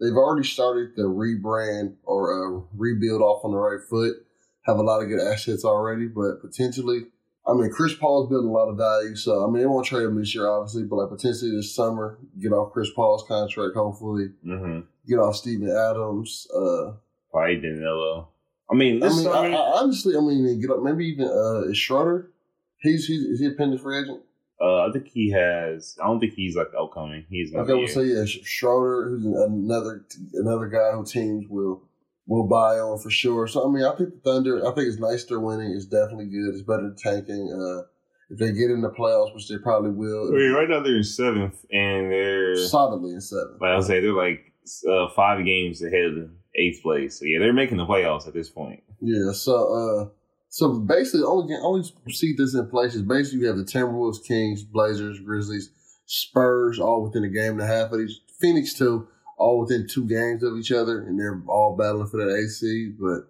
they've 0.00 0.16
already 0.16 0.44
started 0.44 0.96
the 0.96 1.04
rebrand 1.04 1.94
or 2.02 2.32
uh, 2.32 2.62
rebuild 2.76 3.22
off 3.22 3.44
on 3.44 3.52
the 3.52 3.58
right 3.58 3.80
foot. 3.88 4.26
Have 4.62 4.78
a 4.78 4.82
lot 4.82 5.02
of 5.02 5.08
good 5.08 5.20
assets 5.20 5.64
already, 5.64 6.08
but 6.08 6.40
potentially, 6.40 7.06
I 7.46 7.52
mean, 7.52 7.70
Chris 7.70 7.94
Paul's 7.94 8.28
building 8.28 8.48
a 8.48 8.52
lot 8.52 8.68
of 8.68 8.76
value. 8.76 9.14
So 9.16 9.44
I 9.44 9.50
mean, 9.50 9.62
they 9.62 9.66
won't 9.66 9.86
trade 9.86 10.04
him 10.04 10.18
this 10.18 10.34
year, 10.34 10.48
obviously, 10.48 10.84
but 10.84 10.96
like 10.96 11.10
potentially 11.10 11.54
this 11.54 11.74
summer, 11.74 12.18
get 12.40 12.52
off 12.52 12.72
Chris 12.72 12.90
Paul's 12.94 13.24
contract. 13.26 13.76
Hopefully, 13.76 14.30
mm-hmm. 14.44 14.80
get 15.06 15.18
off 15.18 15.36
Steven 15.36 15.68
Adams. 15.68 16.46
Uh, 16.54 16.92
Probably 17.30 17.56
Danilo. 17.56 18.28
I 18.70 18.74
mean, 18.74 19.02
I 19.02 19.08
mean, 19.08 19.26
I, 19.26 19.52
I, 19.52 19.80
honestly, 19.80 20.16
I 20.16 20.20
mean, 20.20 20.60
get 20.60 20.70
up. 20.70 20.82
Maybe 20.82 21.06
even 21.06 21.26
uh, 21.26 21.70
is 21.70 21.76
Schroeder. 21.76 22.30
He's, 22.78 23.06
he's 23.06 23.22
is 23.22 23.40
he 23.40 23.46
a 23.46 23.50
pending 23.50 23.78
free 23.78 24.00
agent? 24.00 24.22
Uh, 24.60 24.86
I 24.86 24.92
think 24.92 25.08
he 25.08 25.30
has. 25.32 25.98
I 26.02 26.06
don't 26.06 26.20
think 26.20 26.34
he's 26.34 26.56
like 26.56 26.68
upcoming. 26.78 27.26
He's 27.28 27.54
okay. 27.54 27.74
We'll 27.74 27.88
say 27.88 28.04
yeah, 28.04 28.24
Schroeder, 28.24 29.08
who's 29.10 29.26
another 29.26 30.06
another 30.32 30.68
guy 30.68 30.92
who 30.92 31.04
teams 31.04 31.46
will 31.48 31.82
will 32.26 32.46
buy 32.48 32.78
on 32.78 32.98
for 32.98 33.10
sure. 33.10 33.46
So 33.46 33.68
I 33.68 33.72
mean, 33.72 33.84
I 33.84 33.94
think 33.96 34.10
the 34.14 34.20
Thunder. 34.20 34.66
I 34.66 34.74
think 34.74 34.88
it's 34.88 34.98
nice 34.98 35.24
they're 35.24 35.40
winning. 35.40 35.72
It's 35.72 35.86
definitely 35.86 36.26
good. 36.26 36.54
It's 36.54 36.62
better 36.62 36.82
than 36.82 36.96
tanking. 36.96 37.52
Uh, 37.52 37.86
if 38.30 38.38
they 38.38 38.52
get 38.52 38.70
in 38.70 38.80
the 38.80 38.90
playoffs, 38.90 39.34
which 39.34 39.48
they 39.48 39.58
probably 39.58 39.90
will. 39.90 40.28
I 40.28 40.38
mean, 40.38 40.52
right 40.52 40.68
now 40.68 40.80
they're 40.80 40.96
in 40.96 41.04
seventh, 41.04 41.64
and 41.70 42.10
they're 42.10 42.56
solidly 42.56 43.12
in 43.12 43.20
seventh. 43.20 43.58
But 43.60 43.70
I'll 43.70 43.82
say 43.82 44.00
they're 44.00 44.12
like 44.12 44.52
uh, 44.88 45.08
five 45.14 45.44
games 45.44 45.82
ahead 45.82 46.06
of 46.06 46.30
eighth 46.56 46.82
place. 46.82 47.18
So 47.18 47.26
yeah, 47.26 47.38
they're 47.38 47.52
making 47.52 47.76
the 47.76 47.86
playoffs 47.86 48.26
at 48.26 48.34
this 48.34 48.48
point. 48.48 48.82
Yeah. 49.00 49.32
So 49.32 49.74
uh, 49.74 50.08
so 50.48 50.80
basically, 50.80 51.24
only 51.24 51.54
only 51.60 51.88
see 52.10 52.34
this 52.36 52.54
in 52.54 52.68
places. 52.68 53.02
Basically, 53.02 53.40
you 53.40 53.46
have 53.48 53.56
the 53.56 53.64
Timberwolves, 53.64 54.24
Kings, 54.26 54.62
Blazers, 54.62 55.20
Grizzlies, 55.20 55.70
Spurs, 56.06 56.78
all 56.78 57.02
within 57.02 57.24
a 57.24 57.28
game 57.28 57.52
and 57.52 57.62
a 57.62 57.66
half 57.66 57.92
of 57.92 58.00
each. 58.00 58.20
Phoenix 58.40 58.74
too, 58.74 59.08
all 59.36 59.60
within 59.60 59.86
two 59.88 60.06
games 60.06 60.42
of 60.42 60.56
each 60.56 60.72
other, 60.72 61.02
and 61.02 61.18
they're 61.18 61.42
all 61.48 61.76
battling 61.76 62.06
for 62.06 62.18
that 62.18 62.34
AC. 62.34 62.94
But 62.98 63.28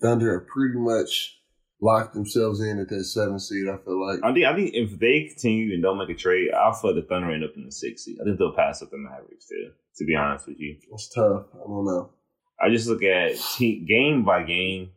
Thunder 0.00 0.38
have 0.38 0.48
pretty 0.48 0.78
much 0.78 1.38
locked 1.80 2.14
themselves 2.14 2.60
in 2.60 2.78
at 2.78 2.88
that 2.88 3.04
seven 3.04 3.38
seed. 3.38 3.68
I 3.68 3.76
feel 3.78 4.04
like. 4.04 4.20
I 4.22 4.32
think 4.32 4.46
I 4.46 4.54
think 4.54 4.70
if 4.74 4.98
they 4.98 5.28
continue 5.28 5.74
and 5.74 5.82
don't 5.82 5.98
make 5.98 6.10
a 6.10 6.14
trade, 6.14 6.52
I 6.52 6.72
feel 6.72 6.94
like 6.94 7.02
the 7.02 7.08
Thunder 7.08 7.30
end 7.30 7.44
up 7.44 7.52
in 7.56 7.64
the 7.64 7.72
six 7.72 8.04
seed. 8.04 8.18
I 8.20 8.24
think 8.24 8.38
they'll 8.38 8.54
pass 8.54 8.82
up 8.82 8.90
the 8.90 8.98
Mavericks 8.98 9.46
too. 9.46 9.70
To 9.98 10.04
be 10.04 10.16
honest 10.16 10.48
with 10.48 10.58
you, 10.58 10.76
it's 10.92 11.08
tough. 11.08 11.46
I 11.54 11.58
don't 11.68 11.84
know. 11.84 12.10
I 12.60 12.68
just 12.68 12.88
look 12.88 13.02
at 13.02 13.38
team, 13.56 13.86
game 13.86 14.24
by 14.24 14.42
game. 14.42 14.90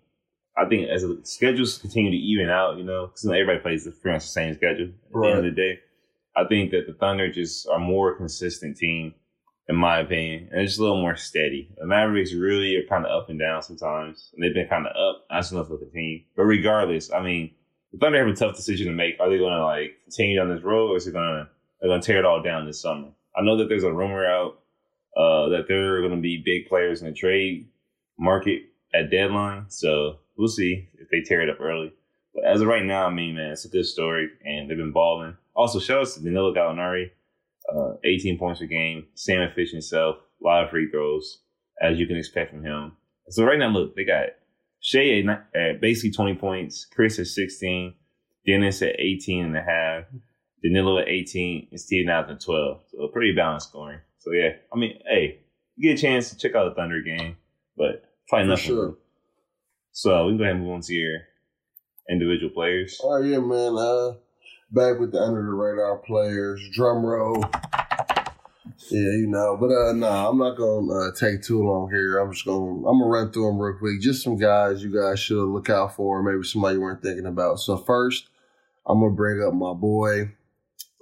I 0.58 0.66
think 0.66 0.90
as 0.90 1.04
the 1.04 1.20
schedules 1.24 1.78
continue 1.78 2.10
to 2.10 2.18
even 2.18 2.50
out, 2.50 2.78
you 2.78 2.84
know, 2.84 3.08
because 3.08 3.26
everybody 3.26 3.60
plays 3.60 3.84
pretty 3.84 4.16
much 4.16 4.24
the 4.24 4.30
same 4.30 4.56
schedule 4.56 4.88
at 4.88 4.94
right. 5.12 5.28
the 5.28 5.38
end 5.38 5.46
of 5.46 5.56
the 5.56 5.62
day. 5.62 5.80
I 6.36 6.46
think 6.48 6.72
that 6.72 6.88
the 6.88 6.94
Thunder 6.94 7.32
just 7.32 7.68
are 7.68 7.80
more 7.80 8.16
consistent 8.16 8.78
team, 8.78 9.14
in 9.70 9.76
my 9.76 10.00
opinion, 10.00 10.50
and 10.52 10.62
it's 10.62 10.72
just 10.72 10.80
a 10.80 10.84
little 10.84 11.02
more 11.02 11.16
steady. 11.16 11.70
The 11.78 11.86
Mavericks 11.86 12.34
really 12.34 12.76
are 12.78 12.88
kind 12.88 13.06
of 13.06 13.12
up 13.12 13.30
and 13.30 13.40
down 13.40 13.62
sometimes, 13.62 14.30
and 14.34 14.44
they've 14.44 14.54
been 14.54 14.68
kind 14.68 14.88
of 14.88 14.96
up. 14.96 15.26
That's 15.30 15.52
enough 15.52 15.70
with 15.70 15.82
the 15.82 15.88
team. 15.88 16.24
But 16.36 16.44
regardless, 16.44 17.12
I 17.12 17.22
mean, 17.22 17.52
the 17.92 17.98
Thunder 17.98 18.20
have 18.20 18.28
a 18.28 18.36
tough 18.36 18.56
decision 18.56 18.88
to 18.88 18.94
make. 18.94 19.20
Are 19.20 19.30
they 19.30 19.38
going 19.38 19.54
to 19.54 19.66
like 19.66 19.98
continue 20.04 20.38
down 20.38 20.54
this 20.54 20.64
road, 20.64 20.92
or 20.92 20.98
is 20.98 21.08
it 21.08 21.14
going 21.14 21.46
to 21.46 21.50
they're 21.80 21.90
gonna 21.90 22.02
tear 22.02 22.20
it 22.20 22.26
all 22.26 22.42
down 22.42 22.66
this 22.66 22.82
summer. 22.82 23.10
I 23.36 23.42
know 23.44 23.58
that 23.58 23.70
there's 23.70 23.84
a 23.84 23.94
rumor 23.94 24.26
out 24.26 24.60
uh, 25.16 25.50
that 25.50 25.66
there 25.68 25.96
are 25.96 26.02
gonna 26.02 26.22
be 26.22 26.42
big 26.44 26.68
players 26.68 27.02
in 27.02 27.08
the 27.08 27.14
trade 27.14 27.70
market 28.18 28.64
at 28.94 29.12
deadline. 29.12 29.66
So 29.70 30.18
we'll 30.38 30.48
see 30.48 30.90
if 31.00 31.10
they 31.10 31.22
tear 31.22 31.42
it 31.42 31.50
up 31.50 31.62
early. 31.62 31.94
But 32.34 32.46
as 32.46 32.62
of 32.62 32.68
right 32.68 32.84
now, 32.84 33.08
I 33.08 33.10
mean, 33.10 33.36
man, 33.36 33.52
it's 33.52 33.66
a 33.66 33.70
good 33.70 33.86
story, 33.86 34.30
and 34.44 34.70
they've 34.70 34.78
been 34.78 34.92
balling. 34.92 35.36
Also, 35.56 35.80
shout 35.80 36.02
out 36.02 36.08
to 36.08 36.20
Danilo 36.20 36.54
Gallinari, 36.54 37.12
uh, 37.74 37.94
18 38.04 38.38
points 38.38 38.62
a 38.62 38.68
game, 38.68 39.08
same 39.16 39.42
efficient 39.42 39.84
self, 39.84 40.18
a 40.42 40.46
lot 40.46 40.64
of 40.64 40.70
free 40.70 40.90
throws, 40.90 41.42
as 41.82 41.98
you 41.98 42.08
can 42.08 42.18
expect 42.18 42.52
from 42.52 42.64
him. 42.64 42.94
So 43.30 43.44
right 43.44 43.60
now, 43.60 43.70
look, 43.70 43.96
they 43.96 44.06
got 44.06 44.30
Shai 44.80 45.24
at, 45.28 45.60
at 45.60 45.82
basically 45.82 46.12
20 46.12 46.36
points, 46.36 46.86
Chris 46.86 47.20
at 47.20 47.28
16, 47.28 47.94
Dennis 48.46 48.82
at 48.82 49.00
18 49.00 49.46
and 49.46 49.58
a 49.58 49.62
half, 49.62 50.04
Danilo 50.64 51.00
at 51.00 51.10
18, 51.10 51.68
and 51.72 51.80
Steve 51.80 52.06
Nash 52.06 52.30
at 52.30 52.40
12. 52.40 52.82
So 52.88 53.04
a 53.04 53.12
pretty 53.12 53.34
balanced 53.36 53.70
scoring. 53.70 54.00
So 54.20 54.32
yeah, 54.32 54.52
I 54.74 54.78
mean, 54.78 55.00
hey, 55.08 55.40
you 55.76 55.90
get 55.90 56.00
a 56.00 56.02
chance 56.02 56.30
to 56.30 56.38
check 56.38 56.56
out 56.56 56.70
the 56.70 56.76
Thunder 56.76 57.02
game, 57.02 57.38
but 57.76 58.04
probably 58.30 58.50
nothing. 58.50 58.66
sure. 58.66 58.98
So 59.92 60.26
we 60.26 60.32
can 60.32 60.38
go 60.38 60.44
ahead 60.44 60.56
and 60.56 60.64
move 60.64 60.74
on 60.74 60.82
to 60.82 60.94
your 60.94 61.20
individual 62.10 62.52
players. 62.54 63.00
Oh 63.04 63.18
yeah, 63.22 63.40
man. 63.40 63.78
Uh, 63.78 64.14
back 64.72 65.00
with 65.00 65.12
the 65.12 65.20
under 65.20 65.42
the 65.44 65.50
radar 65.54 65.98
players. 65.98 66.62
Drum 66.74 67.06
roll. 67.06 67.44
Yeah, 68.90 69.00
you 69.18 69.28
know, 69.28 69.58
but 69.60 69.68
uh, 69.68 69.92
no, 69.94 70.08
nah, 70.08 70.30
I'm 70.30 70.38
not 70.38 70.56
gonna 70.58 70.94
uh, 70.94 71.12
take 71.16 71.42
too 71.42 71.64
long 71.64 71.90
here. 71.90 72.20
I'm 72.20 72.32
just 72.32 72.46
gonna 72.46 72.88
I'm 72.88 73.00
gonna 73.00 73.08
run 73.08 73.32
through 73.32 73.48
them 73.48 73.60
real 73.60 73.78
quick. 73.78 74.00
Just 74.02 74.24
some 74.24 74.38
guys 74.38 74.84
you 74.84 74.94
guys 74.94 75.20
should 75.20 75.44
look 75.44 75.70
out 75.70 75.96
for. 75.96 76.22
Maybe 76.22 76.44
somebody 76.44 76.76
you 76.76 76.82
weren't 76.82 77.02
thinking 77.02 77.26
about. 77.26 77.60
So 77.60 77.78
first, 77.78 78.30
I'm 78.86 79.00
gonna 79.00 79.14
bring 79.14 79.42
up 79.46 79.54
my 79.54 79.74
boy, 79.74 80.32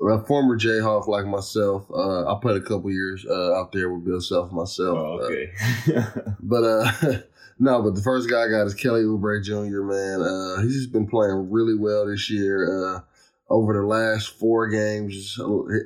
a 0.10 0.24
former 0.26 0.58
Jayhawk 0.58 1.08
like 1.08 1.26
myself. 1.26 1.86
Uh, 1.92 2.26
I 2.34 2.40
played 2.42 2.58
a 2.58 2.62
couple 2.66 2.92
years 2.92 3.26
uh, 3.30 3.54
out 3.56 3.72
there 3.72 3.92
with 3.94 4.06
Bill 4.06 4.22
Self 4.22 4.52
myself. 4.52 4.98
Oh, 4.98 5.20
Uh, 5.20 5.26
okay. 5.26 6.06
but 6.40 6.64
uh 6.64 6.92
no, 7.60 7.82
but 7.82 7.96
the 7.96 8.02
first 8.04 8.30
guy 8.30 8.44
I 8.46 8.48
got 8.50 8.68
is 8.68 8.74
Kelly 8.74 9.04
Oubre 9.04 9.44
Jr. 9.44 9.82
Man, 9.84 10.22
uh, 10.22 10.62
he's 10.62 10.76
just 10.76 10.92
been 10.94 11.08
playing 11.08 11.52
really 11.52 11.76
well 11.78 12.06
this 12.08 12.30
year. 12.30 12.96
Uh, 12.96 13.02
over 13.50 13.74
the 13.74 13.86
last 13.86 14.30
four 14.40 14.70
games, 14.70 15.38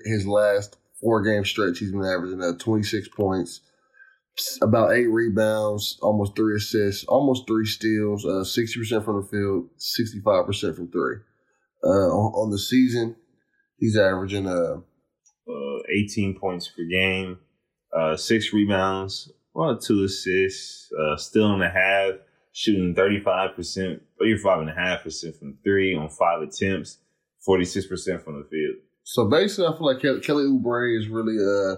his 0.06 0.28
last 0.28 0.78
four 1.02 1.22
game 1.24 1.46
stretch, 1.46 1.80
he's 1.80 1.92
been 1.92 2.06
averaging 2.06 2.42
uh, 2.42 2.58
26 2.58 3.10
points, 3.10 3.62
about 4.62 4.94
eight 4.94 5.08
rebounds, 5.08 5.98
almost 6.02 6.36
three 6.36 6.56
assists, 6.56 7.06
almost 7.06 7.48
three 7.48 7.66
steals, 7.66 8.26
uh, 8.26 8.44
60% 8.44 9.04
from 9.04 9.22
the 9.22 9.28
field, 9.28 9.70
65% 9.78 10.76
from 10.76 10.92
three. 10.92 11.18
Uh, 11.84 12.10
on, 12.10 12.52
the 12.52 12.60
season, 12.60 13.16
he's 13.78 13.98
averaging 13.98 14.48
uh, 14.48 14.76
uh, 15.48 15.80
18 15.90 16.38
points 16.40 16.68
per 16.68 16.84
game, 16.84 17.38
uh, 17.98 18.16
six 18.18 18.54
rebounds, 18.54 19.32
well, 19.54 19.78
two 19.78 20.04
assists, 20.04 20.90
uh, 20.94 21.16
still 21.16 21.54
in 21.54 21.60
the 21.60 21.70
half, 21.70 22.14
shooting 22.52 22.96
35%, 22.96 24.00
35.5% 24.22 25.40
from 25.40 25.58
three 25.64 25.96
on 25.96 26.10
five 26.10 26.42
attempts, 26.42 26.98
46% 27.48 28.24
from 28.24 28.40
the 28.40 28.48
field. 28.50 28.76
So 29.04 29.30
basically, 29.30 29.68
I 29.68 29.72
feel 29.72 29.86
like 29.86 30.02
Kelly, 30.02 30.20
Kelly 30.22 30.44
Oubre 30.44 30.98
is 30.98 31.08
really 31.08 31.38
uh, 31.40 31.78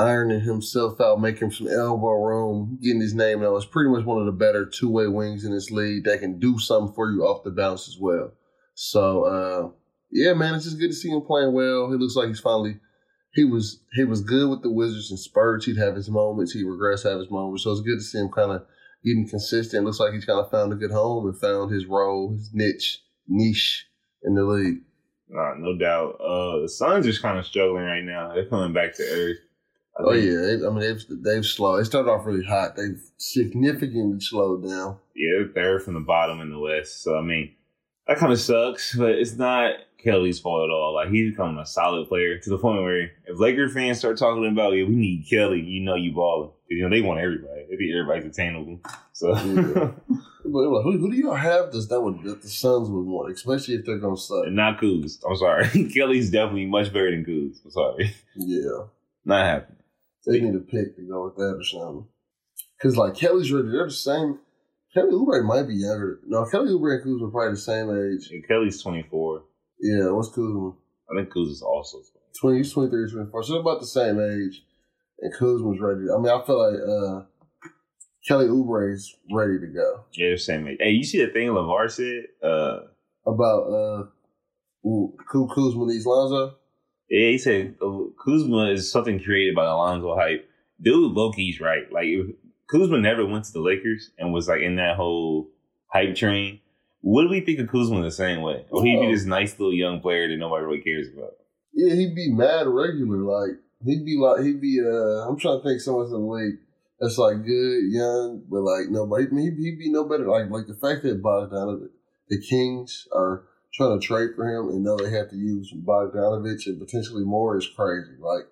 ironing 0.00 0.40
himself 0.40 1.00
out, 1.00 1.20
making 1.20 1.50
some 1.50 1.68
elbow 1.68 2.12
room, 2.12 2.78
getting 2.82 3.00
his 3.00 3.14
name 3.14 3.42
out. 3.42 3.56
It's 3.56 3.66
pretty 3.66 3.90
much 3.90 4.04
one 4.04 4.18
of 4.18 4.26
the 4.26 4.32
better 4.32 4.64
two 4.64 4.90
way 4.90 5.08
wings 5.08 5.44
in 5.44 5.52
this 5.52 5.70
league 5.70 6.04
that 6.04 6.20
can 6.20 6.38
do 6.38 6.58
something 6.58 6.94
for 6.94 7.10
you 7.10 7.22
off 7.22 7.44
the 7.44 7.50
bounce 7.50 7.88
as 7.88 7.96
well. 8.00 8.32
So 8.74 9.24
uh, 9.24 9.70
yeah, 10.10 10.34
man, 10.34 10.54
it's 10.54 10.64
just 10.64 10.78
good 10.78 10.90
to 10.90 10.96
see 10.96 11.10
him 11.10 11.22
playing 11.22 11.52
well. 11.52 11.90
He 11.90 11.98
looks 11.98 12.16
like 12.16 12.28
he's 12.28 12.40
finally 12.40 12.78
he 13.34 13.44
was 13.44 13.82
he 13.94 14.04
was 14.04 14.20
good 14.20 14.48
with 14.48 14.62
the 14.62 14.70
Wizards 14.70 15.10
and 15.10 15.18
Spurs. 15.18 15.64
He'd 15.64 15.76
have 15.76 15.96
his 15.96 16.08
moments. 16.08 16.52
He 16.52 16.62
regressed, 16.62 17.04
have 17.04 17.18
his 17.18 17.30
moments. 17.30 17.64
So 17.64 17.72
it's 17.72 17.80
good 17.80 17.98
to 17.98 18.04
see 18.04 18.18
him 18.18 18.30
kind 18.30 18.52
of 18.52 18.62
getting 19.04 19.28
consistent. 19.28 19.84
Looks 19.84 20.00
like 20.00 20.14
he's 20.14 20.24
kind 20.24 20.40
of 20.40 20.50
found 20.50 20.72
a 20.72 20.76
good 20.76 20.92
home 20.92 21.26
and 21.26 21.38
found 21.38 21.72
his 21.72 21.86
role, 21.86 22.32
his 22.32 22.50
niche, 22.54 23.02
niche 23.26 23.87
in 24.24 24.34
the 24.34 24.44
league. 24.44 24.78
Uh, 25.30 25.54
no 25.58 25.76
doubt. 25.76 26.20
Uh, 26.20 26.60
the 26.62 26.68
Suns 26.68 27.06
are 27.06 27.20
kind 27.20 27.38
of 27.38 27.46
struggling 27.46 27.84
right 27.84 28.02
now. 28.04 28.32
They're 28.34 28.46
coming 28.46 28.72
back 28.72 28.94
to 28.96 29.02
earth. 29.02 29.36
I 29.98 30.02
Oh 30.04 30.12
think- 30.12 30.24
yeah, 30.24 30.36
they, 30.36 30.66
I 30.66 30.70
mean 30.70 30.80
they've 30.80 31.04
they've 31.24 31.44
slowed. 31.46 31.80
They 31.80 31.84
started 31.84 32.10
off 32.10 32.24
really 32.24 32.44
hot. 32.44 32.76
They've 32.76 33.02
significantly 33.18 34.20
slowed 34.20 34.64
down. 34.68 34.96
Yeah, 35.14 35.38
they're 35.38 35.48
third 35.52 35.82
from 35.82 35.94
the 35.94 36.00
bottom 36.00 36.40
in 36.40 36.50
the 36.50 36.58
West. 36.58 37.02
So 37.02 37.18
I 37.18 37.22
mean, 37.22 37.52
that 38.06 38.18
kind 38.18 38.32
of 38.32 38.40
sucks, 38.40 38.94
but 38.94 39.10
it's 39.10 39.34
not 39.36 39.74
Kelly's 40.02 40.38
fault 40.38 40.68
at 40.68 40.72
all. 40.72 40.94
Like 40.94 41.10
he's 41.10 41.32
becoming 41.32 41.58
a 41.58 41.66
solid 41.66 42.08
player 42.08 42.38
to 42.38 42.50
the 42.50 42.58
point 42.58 42.82
where 42.82 43.02
if 43.26 43.38
Laker 43.38 43.68
fans 43.68 43.98
start 43.98 44.16
talking 44.18 44.46
about, 44.46 44.70
yeah, 44.70 44.84
we 44.84 44.94
need 44.94 45.26
Kelly, 45.28 45.60
you 45.60 45.80
know, 45.80 45.96
you 45.96 46.12
balling. 46.12 46.50
You 46.68 46.82
know, 46.88 46.90
they 46.94 47.02
want 47.02 47.20
everybody. 47.20 47.66
They 47.68 47.76
think 47.76 47.90
everybody's 47.92 48.26
attainable. 48.32 48.80
So 49.12 49.34
Yeah. 49.36 49.90
Who, 50.52 50.98
who 50.98 51.10
do 51.10 51.16
y'all 51.16 51.34
have 51.34 51.72
this 51.72 51.86
that 51.88 52.00
would 52.00 52.22
that 52.24 52.42
the 52.42 52.48
Suns 52.48 52.88
would 52.90 53.06
want, 53.06 53.32
especially 53.32 53.74
if 53.74 53.84
they're 53.84 53.98
gonna 53.98 54.16
suck? 54.16 54.48
not 54.48 54.80
Kuz. 54.80 55.18
I'm 55.28 55.36
sorry. 55.36 55.68
Kelly's 55.94 56.30
definitely 56.30 56.66
much 56.66 56.92
better 56.92 57.10
than 57.10 57.24
Kuz. 57.24 57.56
I'm 57.64 57.70
sorry. 57.70 58.14
Yeah, 58.36 58.86
Not 59.24 59.44
happening. 59.46 59.78
they 60.26 60.40
need 60.40 60.54
a 60.54 60.60
pick 60.60 60.96
to 60.96 61.02
go 61.08 61.24
with 61.24 61.36
that 61.36 61.56
or 61.58 61.62
something. 61.64 62.06
Because 62.78 62.96
like 62.96 63.14
Kelly's 63.14 63.50
ready, 63.52 63.68
they're 63.70 63.86
the 63.86 63.90
same. 63.92 64.38
Kelly 64.94 65.12
Oubre 65.12 65.44
might 65.44 65.68
be 65.68 65.74
younger. 65.74 66.20
No, 66.26 66.44
Kelly 66.46 66.70
Oubre 66.72 66.94
and 66.94 67.02
Kuzma 67.04 67.26
are 67.26 67.30
probably 67.30 67.52
the 67.54 67.60
same 67.60 67.90
age. 67.90 68.30
And 68.30 68.46
Kelly's 68.48 68.80
24. 68.82 69.42
Yeah, 69.80 70.10
what's 70.10 70.28
Kuzma? 70.28 70.70
I 71.10 71.16
think 71.16 71.32
Kuz 71.32 71.50
is 71.50 71.62
also 71.62 71.98
20. 72.40 72.56
20, 72.56 72.58
he's 72.58 72.72
23, 72.72 73.10
24. 73.10 73.42
So 73.42 73.52
they're 73.52 73.60
about 73.60 73.80
the 73.80 73.86
same 73.86 74.18
age. 74.20 74.62
And 75.20 75.34
Kuzma's 75.34 75.80
ready. 75.80 76.06
I 76.10 76.16
mean, 76.18 76.30
I 76.32 76.40
feel 76.46 76.58
like 76.58 76.80
uh, 76.80 77.24
Kelly 78.28 78.46
Oubre 78.46 78.92
is 78.92 79.16
ready 79.32 79.58
to 79.58 79.66
go. 79.66 80.04
Yeah, 80.12 80.36
same. 80.36 80.66
Hey, 80.78 80.90
you 80.90 81.02
see 81.04 81.24
the 81.24 81.32
thing 81.32 81.48
LaVar 81.48 81.90
said? 81.90 82.24
Uh, 82.46 82.80
About 83.26 83.62
uh, 83.72 84.04
Kuzma 85.54 85.86
needs 85.86 86.06
Lonzo. 86.06 86.56
Yeah, 87.08 87.30
he 87.30 87.38
said 87.38 87.76
uh, 87.82 88.00
Kuzma 88.22 88.70
is 88.70 88.90
something 88.92 89.18
created 89.22 89.54
by 89.54 89.64
Alonzo 89.64 90.14
hype. 90.14 90.48
Dude, 90.80 91.14
Loki's 91.16 91.58
right. 91.60 91.90
Like 91.90 92.06
if 92.06 92.26
Kuzma 92.70 92.98
never 92.98 93.24
went 93.26 93.46
to 93.46 93.52
the 93.52 93.60
Lakers 93.60 94.10
and 94.18 94.32
was 94.32 94.46
like 94.46 94.60
in 94.60 94.76
that 94.76 94.96
whole 94.96 95.48
hype 95.86 96.14
train, 96.14 96.60
What 97.00 97.22
do 97.22 97.30
we 97.30 97.40
think 97.40 97.58
of 97.60 97.68
Kuzma 97.68 98.02
the 98.02 98.10
same 98.10 98.42
way? 98.42 98.66
Or 98.70 98.84
he'd 98.84 99.00
be 99.00 99.10
this 99.10 99.24
nice 99.24 99.58
little 99.58 99.72
young 99.74 100.00
player 100.00 100.28
that 100.28 100.36
nobody 100.36 100.64
really 100.66 100.80
cares 100.82 101.08
about? 101.16 101.32
Yeah, 101.72 101.94
he'd 101.94 102.14
be 102.14 102.30
mad 102.30 102.66
regular. 102.66 103.18
Like 103.18 103.56
he'd 103.86 104.04
be 104.04 104.16
like 104.18 104.42
he'd 104.44 104.60
be. 104.60 104.80
uh 104.84 105.26
I'm 105.28 105.38
trying 105.38 105.60
to 105.60 105.64
think 105.66 105.80
someone's 105.80 106.12
in 106.12 106.20
the 106.20 106.26
league 106.26 106.58
that's 107.00 107.18
like 107.18 107.44
good, 107.44 107.82
young, 107.90 108.42
but 108.48 108.60
like 108.60 108.88
nobody. 108.90 109.24
He'd, 109.24 109.56
he'd 109.56 109.78
be 109.78 109.90
no 109.90 110.04
better. 110.04 110.26
Like 110.26 110.50
like 110.50 110.66
the 110.66 110.74
fact 110.74 111.02
that 111.02 111.22
Bogdanovich, 111.22 111.90
the 112.28 112.40
Kings 112.40 113.06
are 113.12 113.44
trying 113.74 113.98
to 114.00 114.06
trade 114.06 114.30
for 114.34 114.44
him 114.46 114.68
and 114.70 114.82
know 114.82 114.96
they 114.96 115.10
have 115.10 115.30
to 115.30 115.36
use 115.36 115.72
Bogdanovich 115.72 116.66
and 116.66 116.80
potentially 116.80 117.24
more 117.24 117.56
is 117.56 117.68
crazy. 117.76 118.16
Like 118.20 118.44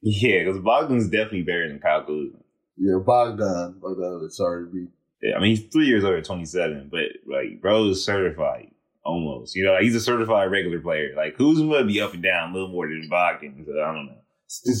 Yeah, 0.00 0.44
because 0.44 0.60
Bogdan's 0.60 1.08
definitely 1.08 1.42
better 1.42 1.68
than 1.68 1.78
Kyle 1.78 2.02
Kuzma. 2.02 2.38
yeah, 2.76 2.98
Bogdan 3.04 3.80
Bogdanovich. 3.80 4.32
Sorry 4.32 4.66
to 4.66 4.72
be. 4.72 4.86
Yeah, 5.22 5.36
I 5.36 5.40
mean, 5.40 5.50
he's 5.50 5.68
three 5.72 5.86
years 5.86 6.02
older, 6.02 6.20
27, 6.20 6.88
but 6.90 7.04
like, 7.32 7.60
bro 7.60 7.90
is 7.90 8.04
certified 8.04 8.72
almost. 9.04 9.54
You 9.54 9.64
know, 9.64 9.74
like, 9.74 9.82
he's 9.82 9.94
a 9.94 10.00
certified 10.00 10.50
regular 10.50 10.80
player. 10.80 11.14
Like, 11.16 11.38
Kuzma 11.38 11.68
would 11.68 11.86
be 11.86 12.00
up 12.00 12.12
and 12.12 12.22
down 12.24 12.50
a 12.50 12.52
little 12.52 12.68
more 12.68 12.88
than 12.88 13.06
Bogdan. 13.08 13.64
So 13.64 13.72
I 13.72 13.94
don't 13.94 14.06
know. 14.06 14.21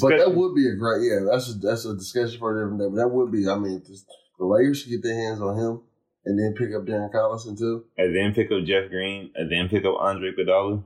But 0.00 0.18
that 0.18 0.34
would 0.34 0.54
be 0.54 0.68
a 0.68 0.74
great. 0.76 1.02
Yeah, 1.02 1.20
that's 1.30 1.50
a, 1.50 1.58
that's 1.58 1.84
a 1.84 1.94
discussion 1.94 2.38
for 2.38 2.52
a 2.52 2.64
different 2.64 2.80
day. 2.80 2.88
But 2.90 3.02
that 3.02 3.08
would 3.08 3.32
be. 3.32 3.48
I 3.48 3.56
mean, 3.56 3.82
just, 3.86 4.06
the 4.38 4.44
Lakers 4.44 4.80
should 4.82 4.90
get 4.90 5.02
their 5.02 5.14
hands 5.14 5.40
on 5.40 5.56
him 5.58 5.80
and 6.24 6.38
then 6.38 6.54
pick 6.54 6.74
up 6.74 6.86
Darren 6.86 7.12
Collison 7.12 7.58
too. 7.58 7.84
and 7.96 8.14
then 8.14 8.34
pick 8.34 8.50
up 8.52 8.64
Jeff 8.64 8.90
Green, 8.90 9.30
and 9.34 9.50
then 9.50 9.68
pick 9.68 9.84
up 9.84 9.96
Andre 9.98 10.30
Iguodala. 10.32 10.84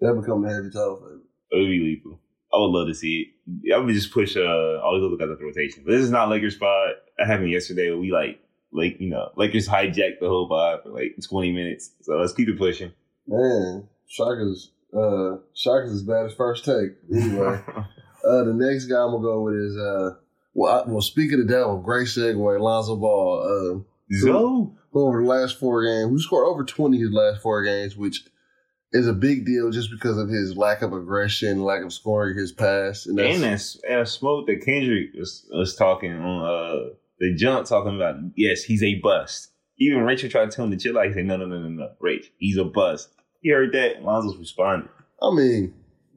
That 0.00 0.14
would 0.14 0.22
become 0.22 0.42
the 0.42 0.48
heavy 0.52 0.70
title 0.70 0.96
favorite. 0.96 1.22
It 1.50 1.58
would 1.60 1.68
be 1.68 1.80
lethal. 1.80 2.20
I 2.52 2.58
would 2.58 2.70
love 2.78 2.88
to 2.88 2.94
see 2.94 3.34
it. 3.64 3.74
I 3.74 3.78
would 3.78 3.94
just 3.94 4.12
push 4.12 4.36
uh, 4.36 4.40
all 4.40 4.94
these 4.98 5.06
other 5.06 5.16
guys 5.16 5.32
up 5.32 5.38
the 5.38 5.44
rotation. 5.44 5.82
But 5.84 5.92
this 5.92 6.02
is 6.02 6.10
not 6.10 6.28
Lakers 6.30 6.54
spot. 6.54 6.94
That 7.18 7.26
happened 7.26 7.50
yesterday. 7.50 7.90
We 7.90 8.12
like, 8.12 8.40
like 8.72 9.00
you 9.00 9.10
know, 9.10 9.30
Lakers 9.36 9.68
hijacked 9.68 10.20
the 10.20 10.28
whole 10.28 10.48
vibe 10.48 10.82
for 10.84 10.90
like 10.90 11.16
20 11.28 11.52
minutes. 11.52 11.90
So 12.02 12.14
let's 12.14 12.32
keep 12.32 12.48
it 12.48 12.58
pushing. 12.58 12.92
Man, 13.26 13.88
Shaka's 14.08 14.70
uh 14.96 15.38
Shaka's 15.54 15.92
as 15.92 16.02
bad 16.02 16.26
as 16.26 16.34
first 16.34 16.64
take. 16.64 16.90
Anyway, 17.12 17.60
uh 18.26 18.44
the 18.44 18.54
next 18.54 18.86
guy 18.86 18.96
I'm 18.96 19.10
gonna 19.10 19.22
go 19.22 19.42
with 19.42 19.54
is 19.54 19.76
uh 19.76 20.16
well 20.54 20.82
I, 20.82 20.90
well 20.90 21.02
speak 21.02 21.32
of 21.32 21.46
devil, 21.48 21.78
great 21.78 22.08
segue, 22.08 22.60
Lonzo 22.60 22.96
Ball. 22.96 23.40
Uh 23.42 24.16
so 24.20 24.76
who 24.90 25.00
over 25.00 25.22
the 25.22 25.28
last 25.28 25.58
four 25.58 25.84
games, 25.84 26.10
who 26.10 26.18
scored 26.18 26.46
over 26.46 26.64
twenty 26.64 26.98
his 26.98 27.10
last 27.10 27.42
four 27.42 27.64
games, 27.64 27.96
which 27.96 28.24
is 28.92 29.08
a 29.08 29.12
big 29.12 29.44
deal 29.44 29.70
just 29.70 29.90
because 29.90 30.16
of 30.18 30.28
his 30.28 30.56
lack 30.56 30.82
of 30.82 30.92
aggression, 30.92 31.62
lack 31.62 31.82
of 31.82 31.92
scoring 31.92 32.38
his 32.38 32.52
pass. 32.52 33.06
And 33.06 33.18
that's, 33.18 33.34
and 33.34 33.42
that's 33.42 33.80
and 33.88 34.08
smoke 34.08 34.46
that 34.46 34.64
Kendrick 34.64 35.10
was, 35.14 35.46
was 35.50 35.74
talking 35.74 36.12
on 36.12 36.44
uh 36.44 36.94
the 37.18 37.34
jump 37.34 37.66
talking 37.66 37.96
about. 37.96 38.16
Yes, 38.36 38.62
he's 38.62 38.82
a 38.82 39.00
bust. 39.00 39.50
Even 39.78 40.02
Rachel 40.02 40.30
tried 40.30 40.50
to 40.50 40.56
tell 40.56 40.66
him 40.66 40.70
to 40.70 40.76
chill 40.76 40.98
out. 40.98 41.06
He 41.06 41.12
said, 41.12 41.24
"No, 41.26 41.36
no, 41.36 41.46
no, 41.46 41.58
no, 41.58 41.68
no, 41.68 41.90
Rach, 42.02 42.26
he's 42.38 42.56
a 42.56 42.64
bust." 42.64 43.10
He 43.40 43.50
heard 43.50 43.72
that. 43.72 44.02
Lonzo's 44.02 44.38
responded. 44.38 44.88
I 45.20 45.34
mean, 45.34 45.74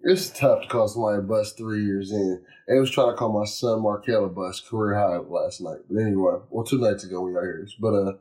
It's 0.10 0.30
tough 0.30 0.62
to 0.62 0.68
call 0.70 0.88
somebody 0.88 1.18
a 1.18 1.22
bust 1.22 1.58
three 1.58 1.84
years 1.84 2.14
in. 2.14 2.42
They 2.66 2.80
was 2.80 2.90
trying 2.90 3.12
to 3.12 3.18
call 3.18 3.38
my 3.38 3.44
son 3.44 3.82
Markelle 3.82 4.24
a 4.24 4.30
bust 4.30 4.66
career 4.66 4.98
high 4.98 5.18
last 5.18 5.60
night. 5.60 5.80
But 5.90 6.00
anyway, 6.00 6.36
well, 6.50 6.64
two 6.64 6.78
nights 6.78 7.04
ago 7.04 7.20
we 7.20 7.34
got 7.34 7.42
here. 7.42 7.68
But 7.78 7.94
uh, 7.94 8.14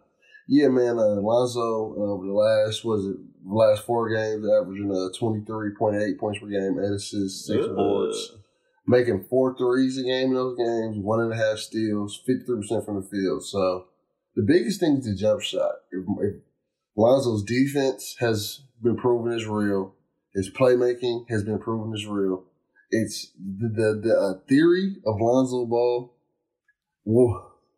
yeah, 0.49 0.67
man, 0.67 0.99
uh, 0.99 1.21
Lonzo 1.23 1.95
over 1.97 2.25
uh, 2.25 2.27
the 2.27 2.33
last 2.33 2.85
was 2.85 3.07
it 3.07 3.17
last 3.45 3.85
four 3.85 4.09
games 4.09 4.45
averaging 4.45 4.91
uh 4.91 5.17
twenty 5.17 5.45
three 5.45 5.71
point 5.79 6.03
eight 6.03 6.19
points 6.19 6.41
per 6.41 6.49
game, 6.49 6.77
eight 6.81 6.91
assists, 6.91 7.47
six 7.47 7.65
boards, 7.69 8.33
making 8.89 9.25
four 9.31 9.57
threes 9.57 9.97
a 9.97 10.03
game 10.03 10.31
in 10.31 10.35
those 10.35 10.59
games, 10.59 10.99
one 10.99 11.21
and 11.21 11.33
a 11.33 11.37
half 11.37 11.59
steals, 11.59 12.21
fifty 12.27 12.45
three 12.45 12.63
percent 12.63 12.85
from 12.85 13.01
the 13.01 13.07
field. 13.09 13.45
So 13.45 13.87
the 14.35 14.43
biggest 14.43 14.81
thing 14.81 14.97
is 14.97 15.07
the 15.07 15.15
jump 15.15 15.41
shot. 15.41 15.77
If, 15.93 16.05
if 16.21 16.35
Lonzo's 16.97 17.45
defense 17.45 18.17
has 18.19 18.63
been 18.83 18.97
proven 18.97 19.39
is 19.39 19.47
real. 19.47 19.95
His 20.37 20.51
playmaking 20.51 21.31
has 21.31 21.43
been 21.43 21.59
proven 21.59 21.95
is 21.95 22.07
real. 22.07 22.45
It's 22.91 23.33
the 23.37 23.69
the, 23.69 24.01
the 24.05 24.15
uh, 24.15 24.35
theory 24.47 24.97
of 25.07 25.19
Lonzo 25.19 25.65
Ball 25.65 26.13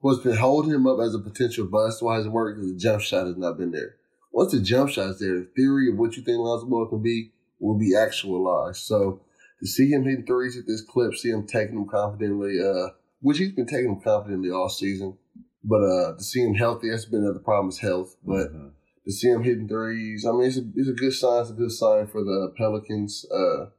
what's 0.00 0.22
been 0.22 0.36
holding 0.36 0.72
him 0.72 0.86
up 0.86 0.98
as 1.00 1.14
a 1.14 1.18
potential 1.18 1.66
bust. 1.66 2.02
Why 2.02 2.16
hasn't 2.16 2.34
worked? 2.34 2.58
Because 2.58 2.72
the 2.72 2.78
jump 2.78 3.00
shot 3.00 3.26
has 3.26 3.36
not 3.36 3.58
been 3.58 3.70
there. 3.70 3.94
Once 4.32 4.52
the 4.52 4.60
jump 4.60 4.90
shot 4.90 5.10
is 5.10 5.18
there, 5.20 5.40
the 5.40 5.48
theory 5.54 5.90
of 5.90 5.98
what 5.98 6.16
you 6.16 6.22
think 6.22 6.38
Lonzo 6.38 6.66
Ball 6.66 6.86
can 6.86 7.02
be 7.02 7.30
will 7.60 7.78
be 7.78 7.96
actualized. 7.96 8.78
So 8.78 9.20
to 9.60 9.66
see 9.66 9.90
him 9.90 10.04
hitting 10.04 10.26
threes 10.26 10.56
at 10.56 10.66
this 10.66 10.82
clip, 10.82 11.14
see 11.14 11.30
him 11.30 11.46
taking 11.46 11.76
them 11.76 11.88
confidently, 11.88 12.58
uh, 12.60 12.88
which 13.20 13.38
he's 13.38 13.52
been 13.52 13.66
taking 13.66 13.92
them 13.92 14.00
confidently 14.00 14.50
all 14.50 14.68
season. 14.68 15.16
But 15.62 15.82
uh, 15.82 16.16
to 16.16 16.24
see 16.24 16.42
him 16.42 16.54
healthy, 16.54 16.90
that's 16.90 17.04
been 17.04 17.20
another 17.20 17.40
problem 17.40 17.68
is 17.68 17.78
health. 17.78 18.16
But 18.24 18.48
mm-hmm 18.48 18.68
to 19.08 19.14
see 19.14 19.28
him 19.28 19.42
hitting 19.42 19.66
threes. 19.66 20.26
I 20.28 20.32
mean, 20.32 20.42
it's 20.42 20.58
a, 20.58 20.64
it's 20.74 20.88
a 20.90 20.92
good 20.92 21.14
sign. 21.14 21.40
It's 21.40 21.50
a 21.50 21.54
good 21.54 21.72
sign 21.72 22.06
for 22.08 22.22
the 22.22 22.52
Pelicans. 22.58 23.24
Uh, 23.32 23.70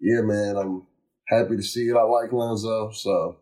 yeah, 0.00 0.20
man, 0.20 0.56
I'm 0.56 0.86
happy 1.28 1.56
to 1.56 1.62
see 1.62 1.88
it. 1.88 1.96
I 1.96 2.02
like 2.02 2.32
Lonzo, 2.32 2.92
so 2.92 3.38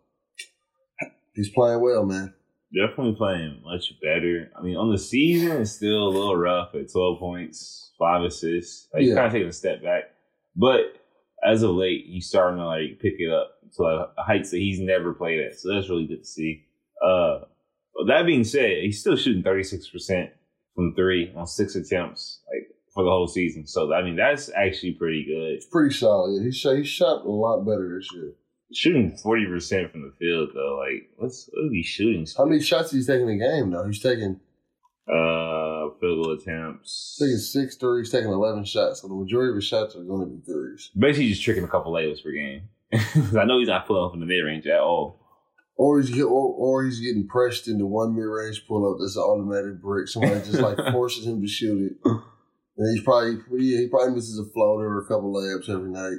he's 1.35 1.51
playing 1.51 1.83
well, 1.83 2.07
man. 2.07 2.33
Definitely 2.75 3.17
playing 3.17 3.61
much 3.63 3.93
better. 4.03 4.51
I 4.59 4.63
mean, 4.63 4.77
on 4.77 4.91
the 4.91 4.99
season, 4.99 5.61
it's 5.61 5.73
still 5.73 6.09
a 6.09 6.09
little 6.09 6.37
rough 6.37 6.75
at 6.75 6.91
12 6.91 7.19
points, 7.19 7.93
five 7.99 8.23
assists. 8.23 8.89
Like, 8.95 9.03
yeah. 9.03 9.09
He's 9.09 9.15
kind 9.15 9.27
of 9.27 9.33
taking 9.33 9.49
a 9.49 9.53
step 9.53 9.83
back. 9.83 10.05
But 10.57 10.97
as 11.47 11.63
of 11.63 11.73
late, 11.73 12.07
he's 12.09 12.27
starting 12.27 12.59
to 12.59 12.67
like 12.67 13.01
pick 13.01 13.17
it 13.19 13.31
up 13.31 13.59
to 13.77 13.83
like 13.83 14.09
heights 14.17 14.51
that 14.53 14.59
he's 14.59 14.81
never 14.81 15.13
played 15.13 15.41
at. 15.41 15.59
So 15.59 15.75
that's 15.75 15.91
really 15.91 16.07
good 16.07 16.23
to 16.23 16.29
see. 16.29 16.65
Uh, 17.05 17.41
but 17.95 18.07
that 18.07 18.25
being 18.25 18.45
said, 18.45 18.79
he's 18.83 19.01
still 19.01 19.17
shooting 19.17 19.43
36% 19.43 20.31
from 20.79 20.95
three 20.95 21.33
on 21.35 21.45
six 21.45 21.75
attempts, 21.75 22.39
like 22.47 22.71
for 22.95 23.03
the 23.03 23.11
whole 23.11 23.27
season. 23.27 23.67
So 23.67 23.93
I 23.93 24.05
mean, 24.05 24.15
that's 24.15 24.49
actually 24.57 24.93
pretty 24.93 25.25
good. 25.25 25.57
It's 25.57 25.67
pretty 25.67 25.93
solid. 25.93 26.41
He 26.45 26.53
shot, 26.53 26.77
he 26.77 26.85
shot 26.85 27.25
a 27.25 27.29
lot 27.29 27.65
better 27.65 27.99
this 27.99 28.09
year. 28.15 28.35
Shooting 28.73 29.19
forty 29.21 29.45
percent 29.47 29.91
from 29.91 30.03
the 30.03 30.13
field 30.21 30.51
though, 30.55 30.79
like 30.79 31.11
what's 31.17 31.51
what 31.53 31.73
he 31.73 31.83
shooting? 31.83 32.25
How 32.37 32.45
many 32.45 32.63
shots 32.63 32.93
he's 32.93 33.09
taking 33.09 33.29
a 33.29 33.37
game 33.37 33.73
though? 33.73 33.87
He's 33.87 34.01
taking 34.01 34.39
uh 35.09 35.91
field 35.99 36.25
goal 36.25 36.39
attempts. 36.39 37.17
Taking 37.19 37.39
six 37.39 37.75
threes, 37.75 38.13
taking 38.13 38.31
eleven 38.31 38.65
shots. 38.65 39.03
So 39.03 39.09
the 39.09 39.15
majority 39.15 39.51
of 39.51 39.57
his 39.57 39.65
shots 39.65 39.97
are 39.97 40.05
going 40.05 40.21
to 40.21 40.27
be 40.27 40.41
threes. 40.43 40.93
Basically, 40.97 41.31
just 41.31 41.43
tricking 41.43 41.65
a 41.65 41.69
couple 41.69 41.93
layups 41.93 42.23
per 42.23 42.31
game. 42.31 42.69
I 43.37 43.45
know 43.47 43.59
he's 43.59 43.67
not 43.67 43.89
pulling 43.89 44.13
from 44.13 44.21
the 44.21 44.27
mid 44.27 44.45
range 44.45 44.67
at 44.69 44.79
all. 44.79 45.19
Or 45.79 46.01
he's 46.01 46.11
get, 46.11 46.25
or, 46.25 46.55
or 46.55 46.85
he's 46.85 46.99
getting 46.99 47.29
pressed 47.29 47.69
into 47.69 47.87
one 47.87 48.17
mid 48.17 48.25
range 48.25 48.67
pull 48.67 48.93
up 48.93 48.99
that's 49.01 49.17
an 49.17 49.23
automatic 49.23 49.81
brick. 49.81 50.09
Somebody 50.09 50.41
just 50.41 50.59
like 50.59 50.77
forces 50.93 51.25
him 51.25 51.41
to 51.41 51.47
shoot 51.47 51.93
it. 51.93 52.11
And 52.77 52.95
he's 52.97 53.05
probably 53.05 53.39
yeah, 53.65 53.79
he 53.79 53.87
probably 53.87 54.17
misses 54.17 54.41
a 54.41 54.51
floater 54.51 54.87
or 54.89 54.99
a 54.99 55.07
couple 55.07 55.33
layups 55.33 55.69
every 55.69 55.91
night. 55.91 56.19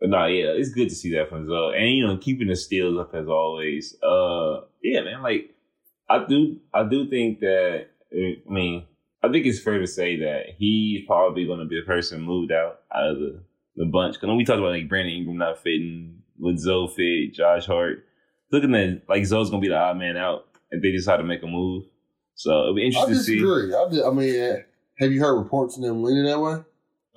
But 0.00 0.08
no, 0.08 0.26
yeah, 0.26 0.52
it's 0.56 0.70
good 0.70 0.88
to 0.88 0.94
see 0.94 1.14
that 1.14 1.28
from 1.28 1.46
Zo. 1.46 1.70
And 1.70 1.90
you 1.90 2.06
know, 2.06 2.16
keeping 2.16 2.48
the 2.48 2.56
steals 2.56 2.98
up 2.98 3.14
as 3.14 3.28
always. 3.28 3.94
Uh 4.02 4.62
yeah, 4.82 5.02
man, 5.02 5.22
like 5.22 5.54
I 6.08 6.24
do 6.26 6.60
I 6.72 6.84
do 6.84 7.08
think 7.10 7.40
that 7.40 7.88
I 8.10 8.38
mean, 8.46 8.86
I 9.22 9.30
think 9.30 9.44
it's 9.44 9.60
fair 9.60 9.78
to 9.78 9.86
say 9.86 10.20
that 10.20 10.54
he's 10.56 11.06
probably 11.06 11.46
gonna 11.46 11.66
be 11.66 11.78
the 11.78 11.86
person 11.86 12.22
moved 12.22 12.50
out 12.50 12.80
out 12.94 13.10
of 13.10 13.18
the, 13.18 13.42
the 13.76 13.84
bunch. 13.84 14.18
Cause 14.18 14.26
when 14.26 14.38
we 14.38 14.44
talked 14.46 14.58
about 14.58 14.70
like 14.72 14.88
Brandon 14.88 15.14
Ingram 15.14 15.36
not 15.36 15.58
fitting, 15.58 16.22
with 16.40 16.58
Zo 16.58 16.88
fit, 16.88 17.34
Josh 17.34 17.66
Hart 17.66 18.06
looking 18.50 18.74
at 18.74 19.08
like 19.08 19.24
Zo's 19.24 19.50
gonna 19.50 19.60
be 19.60 19.68
the 19.68 19.76
odd 19.76 19.98
man 19.98 20.16
out 20.16 20.46
if 20.70 20.82
they 20.82 20.92
decide 20.92 21.18
to 21.18 21.24
make 21.24 21.42
a 21.42 21.46
move. 21.46 21.84
So 22.34 22.50
it'll 22.50 22.74
be 22.74 22.86
interesting 22.86 23.14
to 23.14 23.22
see. 23.22 23.38
I, 23.38 23.88
just, 23.90 24.06
I 24.06 24.10
mean, 24.10 24.40
uh, 24.40 24.56
have 24.98 25.12
you 25.12 25.20
heard 25.20 25.36
reports 25.36 25.76
of 25.76 25.82
them 25.82 26.02
leaning 26.02 26.24
that 26.24 26.40
way? 26.40 26.62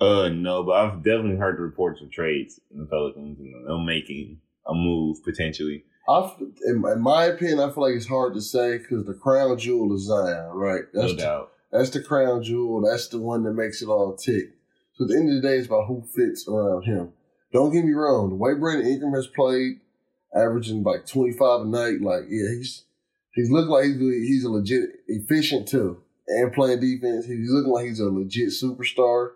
Uh, 0.00 0.28
no, 0.28 0.62
but 0.64 0.72
I've 0.72 1.02
definitely 1.02 1.36
heard 1.36 1.56
the 1.56 1.62
reports 1.62 2.02
of 2.02 2.10
trades 2.10 2.60
in 2.70 2.78
the 2.78 2.86
Pelicans 2.86 3.38
and 3.38 3.66
them 3.66 3.86
making 3.86 4.40
a 4.66 4.74
move 4.74 5.22
potentially. 5.24 5.84
I, 6.08 6.34
in, 6.66 6.84
in, 6.84 7.00
my 7.00 7.24
opinion, 7.24 7.60
I 7.60 7.70
feel 7.70 7.84
like 7.84 7.94
it's 7.94 8.08
hard 8.08 8.34
to 8.34 8.40
say 8.42 8.78
because 8.78 9.06
the 9.06 9.14
crown 9.14 9.58
jewel 9.58 9.94
is 9.94 10.02
Zion, 10.02 10.50
right? 10.52 10.82
That's 10.92 11.12
no 11.12 11.14
the, 11.14 11.22
doubt. 11.22 11.52
That's 11.72 11.90
the 11.90 12.02
crown 12.02 12.42
jewel. 12.42 12.82
That's 12.82 13.08
the 13.08 13.20
one 13.20 13.44
that 13.44 13.54
makes 13.54 13.80
it 13.80 13.88
all 13.88 14.14
tick. 14.14 14.56
So 14.94 15.04
at 15.04 15.10
the 15.10 15.16
end 15.16 15.30
of 15.30 15.42
the 15.42 15.48
day, 15.48 15.56
it's 15.56 15.66
about 15.66 15.86
who 15.86 16.04
fits 16.14 16.46
around 16.46 16.82
him. 16.82 17.12
Don't 17.52 17.72
get 17.72 17.84
me 17.84 17.92
wrong. 17.92 18.30
The 18.30 18.34
way 18.34 18.54
Brandon 18.54 18.86
Ingram 18.86 19.14
has 19.14 19.26
played, 19.26 19.80
averaging 20.34 20.82
like 20.82 21.06
25 21.06 21.62
a 21.62 21.64
night. 21.64 22.00
Like, 22.00 22.24
yeah, 22.28 22.48
he's 22.56 22.84
he's 23.34 23.50
looking 23.50 23.70
like 23.70 23.84
he's 23.84 23.98
he's 23.98 24.44
a 24.44 24.50
legit 24.50 24.90
efficient 25.08 25.68
too, 25.68 26.02
and 26.28 26.52
playing 26.52 26.80
defense. 26.80 27.26
He's 27.26 27.50
looking 27.50 27.72
like 27.72 27.86
he's 27.86 28.00
a 28.00 28.10
legit 28.10 28.48
superstar. 28.48 29.32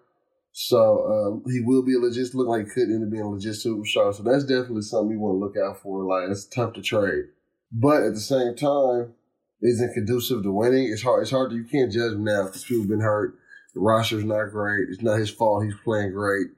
So 0.53 1.07
um, 1.07 1.53
he 1.53 1.61
will 1.61 1.83
be 1.83 1.95
a 1.95 1.99
legit. 1.99 2.35
Look 2.35 2.49
like 2.49 2.65
he 2.65 2.71
could 2.71 2.89
end 2.89 3.05
up 3.05 3.11
being 3.11 3.23
a 3.23 3.31
legit 3.31 3.55
superstar. 3.55 4.15
So 4.15 4.23
that's 4.23 4.45
definitely 4.45 4.83
something 4.83 5.13
you 5.13 5.21
want 5.21 5.35
to 5.35 5.45
look 5.45 5.57
out 5.57 5.81
for. 5.81 6.03
Like, 6.05 6.31
it's 6.31 6.47
tough 6.47 6.73
to 6.75 6.83
trade, 6.83 7.27
but 7.71 8.03
at 8.03 8.15
the 8.15 8.21
same 8.21 8.57
time, 8.57 9.15
isn't 9.63 9.95
conducive 9.95 10.43
to 10.43 10.53
winning. 10.53 10.91
It's 10.91 11.03
hard. 11.03 11.23
It's 11.23 11.31
hard. 11.31 11.51
To, 11.51 11.57
you 11.57 11.65
can't 11.65 11.93
judge 11.93 12.13
him 12.13 12.25
now 12.25 12.45
because 12.47 12.65
people 12.65 12.83
have 12.83 12.91
been 12.91 13.01
hurt. 13.01 13.39
The 13.75 13.81
roster's 13.81 14.25
not 14.25 14.51
great. 14.51 14.89
It's 14.89 15.03
not 15.03 15.19
his 15.19 15.31
fault. 15.31 15.65
He's 15.65 15.75
playing 15.85 16.13
great. 16.13 16.49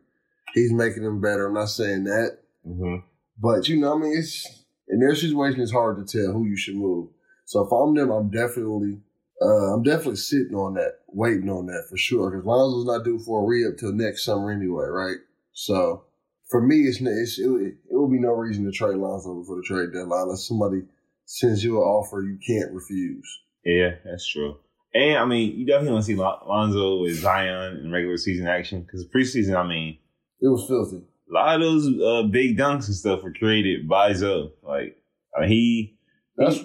He's 0.55 0.72
making 0.72 1.03
them 1.03 1.20
better. 1.20 1.46
I'm 1.46 1.55
not 1.55 1.68
saying 1.68 2.05
that. 2.05 2.38
Mm-hmm. 2.66 3.07
But 3.40 3.68
you 3.68 3.76
know, 3.76 3.94
I 3.94 3.98
mean, 3.98 4.16
it's 4.16 4.64
in 4.88 5.00
their 5.00 5.14
situation, 5.14 5.61
it's 5.61 5.72
hard 5.72 5.96
to 5.96 6.05
tell 6.05 6.33
who 6.33 6.44
you 6.44 6.57
should 6.57 6.76
move. 6.76 7.09
So 7.46 7.64
if 7.64 7.72
I'm 7.72 7.94
them, 7.94 8.11
I'm 8.11 8.31
definitely, 8.31 8.98
uh, 9.40 9.74
I'm 9.74 9.83
definitely 9.83 10.16
sitting 10.16 10.55
on 10.55 10.74
that, 10.74 10.98
waiting 11.09 11.48
on 11.48 11.66
that 11.66 11.87
for 11.88 11.96
sure. 11.96 12.31
Because 12.31 12.44
Lonzo's 12.44 12.87
not 12.87 13.05
due 13.05 13.18
for 13.18 13.42
a 13.42 13.46
re-up 13.46 13.79
till 13.79 13.92
next 13.92 14.24
summer 14.24 14.50
anyway, 14.50 14.87
right? 14.87 15.16
So 15.53 16.05
for 16.48 16.61
me, 16.61 16.81
it's, 16.83 17.00
it's 17.00 17.38
it, 17.38 17.44
it 17.44 17.76
will 17.90 18.11
be 18.11 18.18
no 18.18 18.33
reason 18.33 18.64
to 18.64 18.72
trade 18.72 18.96
Lonzo 18.96 19.40
before 19.40 19.57
the 19.57 19.62
trade 19.62 19.92
deadline 19.92 20.22
unless 20.22 20.46
somebody 20.46 20.83
sends 21.24 21.64
you 21.64 21.76
an 21.79 21.83
offer 21.83 22.22
you 22.22 22.38
can't 22.46 22.72
refuse. 22.72 23.40
Yeah, 23.64 23.90
that's 24.05 24.29
true. 24.29 24.59
And 24.92 25.18
I 25.18 25.24
mean, 25.24 25.57
you 25.57 25.66
definitely 25.66 25.92
want 25.92 26.05
to 26.05 26.07
see 26.07 26.16
Lonzo 26.16 27.00
with 27.00 27.16
Zion 27.16 27.79
in 27.79 27.92
regular 27.92 28.16
season 28.16 28.48
action 28.48 28.83
because 28.83 29.07
preseason, 29.07 29.57
I 29.57 29.66
mean, 29.66 29.98
it 30.40 30.48
was 30.48 30.66
filthy 30.66 31.05
a 31.30 31.34
lot 31.34 31.54
of 31.56 31.60
those 31.60 31.86
uh, 31.86 32.22
big 32.28 32.58
dunks 32.58 32.86
and 32.86 32.96
stuff 32.96 33.22
were 33.22 33.32
created 33.32 33.88
by 33.88 34.12
Zo. 34.12 34.52
Like 34.62 34.96
uh, 35.38 35.46
he, 35.46 35.96
that's 36.36 36.60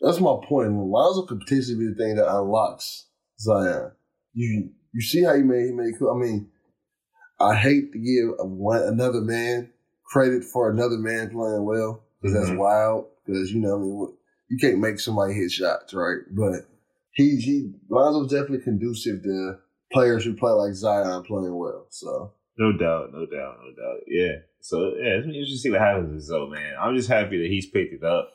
that's 0.00 0.20
my 0.20 0.36
point. 0.46 0.72
Lonzo 0.72 1.22
could 1.26 1.40
potentially 1.40 1.78
be 1.78 1.88
the 1.88 1.94
thing 1.94 2.16
that 2.16 2.30
unlocks 2.30 3.06
Zion. 3.38 3.92
You 4.34 4.70
you 4.92 5.00
see 5.00 5.24
how 5.24 5.34
he 5.34 5.42
made 5.42 5.66
he 5.66 5.72
made. 5.72 5.94
I 6.00 6.16
mean, 6.16 6.48
I 7.40 7.54
hate 7.54 7.92
to 7.92 7.98
give 7.98 8.46
one, 8.46 8.82
another 8.82 9.20
man 9.20 9.70
credit 10.04 10.44
for 10.44 10.70
another 10.70 10.98
man 10.98 11.30
playing 11.30 11.64
well 11.64 12.02
because 12.20 12.36
mm-hmm. 12.36 12.46
that's 12.46 12.58
wild. 12.58 13.06
Because 13.24 13.52
you 13.52 13.60
know, 13.60 13.76
I 13.76 13.78
mean, 13.78 14.12
you 14.48 14.58
can't 14.58 14.80
make 14.80 15.00
somebody 15.00 15.34
hit 15.34 15.50
shots, 15.50 15.94
right? 15.94 16.18
But 16.30 16.66
he 17.12 17.36
he 17.36 17.72
Lonzo's 17.88 18.30
definitely 18.30 18.64
conducive 18.64 19.22
to 19.22 19.56
players 19.92 20.24
who 20.24 20.34
play 20.34 20.52
like 20.52 20.74
Zion 20.74 21.22
playing 21.22 21.56
well. 21.56 21.86
So 21.90 22.32
no 22.56 22.72
doubt, 22.72 23.12
no 23.12 23.26
doubt, 23.26 23.58
no 23.62 23.70
doubt. 23.74 24.00
Yeah. 24.06 24.36
So 24.60 24.94
yeah, 24.96 25.18
it's 25.18 25.26
interesting 25.26 25.56
to 25.56 25.58
see 25.58 25.70
what 25.70 25.80
happens. 25.80 26.12
with 26.12 26.22
Zo, 26.22 26.46
man, 26.46 26.74
I'm 26.80 26.96
just 26.96 27.08
happy 27.08 27.38
that 27.38 27.50
he's 27.50 27.66
picked 27.66 27.92
it 27.92 28.04
up. 28.04 28.30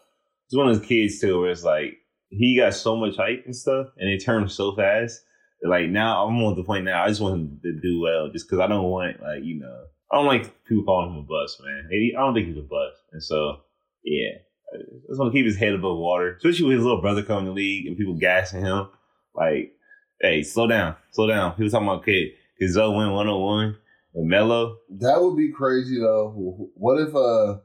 It's 0.46 0.56
one 0.56 0.68
of 0.68 0.78
those 0.78 0.88
kids 0.88 1.20
too, 1.20 1.40
where 1.40 1.52
it's 1.52 1.64
like 1.64 1.98
he 2.30 2.58
got 2.58 2.74
so 2.74 2.96
much 2.96 3.16
hype 3.16 3.44
and 3.46 3.56
stuff, 3.56 3.88
and 3.98 4.10
it 4.10 4.24
turned 4.24 4.52
so 4.52 4.76
fast. 4.76 5.22
Like 5.64 5.90
now, 5.90 6.26
I'm 6.26 6.42
on 6.44 6.56
the 6.56 6.64
point 6.64 6.86
now. 6.86 7.04
I 7.04 7.08
just 7.08 7.22
want 7.22 7.36
him 7.36 7.60
to 7.64 7.80
do 7.82 8.02
well, 8.02 8.30
just 8.30 8.48
because 8.48 8.60
I 8.60 8.68
don't 8.68 8.90
want 8.90 9.22
like 9.22 9.44
you 9.44 9.60
know, 9.60 9.86
I 10.12 10.18
don't 10.18 10.28
like 10.28 10.64
people 10.66 10.84
calling 10.84 11.12
him 11.12 11.20
a 11.20 11.24
bust, 11.24 11.62
man. 11.64 11.90
I 11.92 12.20
don't 12.20 12.34
think 12.34 12.48
he's 12.48 12.58
a 12.58 12.62
bust, 12.62 12.98
and 13.12 13.24
so 13.24 13.62
yeah, 14.04 14.38
I 14.74 14.78
just 15.08 15.20
want 15.20 15.34
to 15.34 15.38
keep 15.38 15.46
his 15.46 15.58
head 15.58 15.74
above 15.74 15.98
water, 15.98 16.36
especially 16.36 16.68
with 16.68 16.78
his 16.78 16.86
little 16.86 17.02
brother 17.02 17.24
coming 17.24 17.46
to 17.46 17.52
league 17.52 17.88
and 17.88 17.98
people 17.98 18.16
gassing 18.16 18.62
him. 18.62 18.88
Like, 19.36 19.74
hey, 20.22 20.44
slow 20.44 20.68
down, 20.68 20.96
slow 21.12 21.28
down. 21.28 21.56
He 21.56 21.64
was 21.64 21.74
talking 21.74 21.88
about 21.88 22.06
kid. 22.06 22.30
His 22.58 22.74
Zoe 22.74 22.96
went 22.96 23.12
101 23.12 23.78
and 24.14 24.30
That 24.90 25.22
would 25.22 25.38
be 25.38 25.52
crazy 25.52 26.00
though. 26.00 26.70
What 26.76 27.00
if 27.00 27.16
uh 27.16 27.60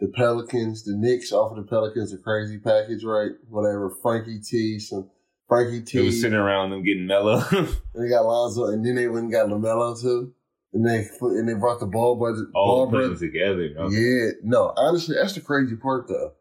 the 0.00 0.08
Pelicans, 0.08 0.84
the 0.84 0.96
Knicks 0.96 1.30
offer 1.32 1.60
the 1.60 1.66
Pelicans 1.66 2.12
a 2.12 2.18
crazy 2.18 2.58
package, 2.58 3.04
right? 3.04 3.30
Whatever, 3.48 3.88
Frankie 4.02 4.40
T, 4.40 4.80
some 4.80 5.08
Frankie 5.48 5.82
T. 5.82 5.98
They 5.98 6.04
was 6.04 6.20
sitting 6.20 6.36
around 6.38 6.70
them 6.70 6.82
getting 6.82 7.06
Mello. 7.06 7.44
and 7.52 7.68
they 7.94 8.08
got 8.08 8.24
Lonzo, 8.24 8.66
and 8.66 8.84
then 8.84 8.96
they 8.96 9.06
went 9.06 9.24
and 9.24 9.32
got 9.32 9.48
LaMelo 9.48 10.00
too. 10.00 10.32
And 10.72 10.84
they 10.88 11.06
and 11.20 11.48
they 11.48 11.54
brought 11.54 11.80
the 11.80 11.86
ball 11.86 12.16
brothers 12.16 12.46
all 12.54 12.90
putting 12.90 13.18
together. 13.18 13.68
Yeah, 13.90 14.30
no, 14.42 14.72
honestly, 14.76 15.14
that's 15.14 15.34
the 15.34 15.40
crazy 15.40 15.76
part 15.76 16.08
though. 16.08 16.32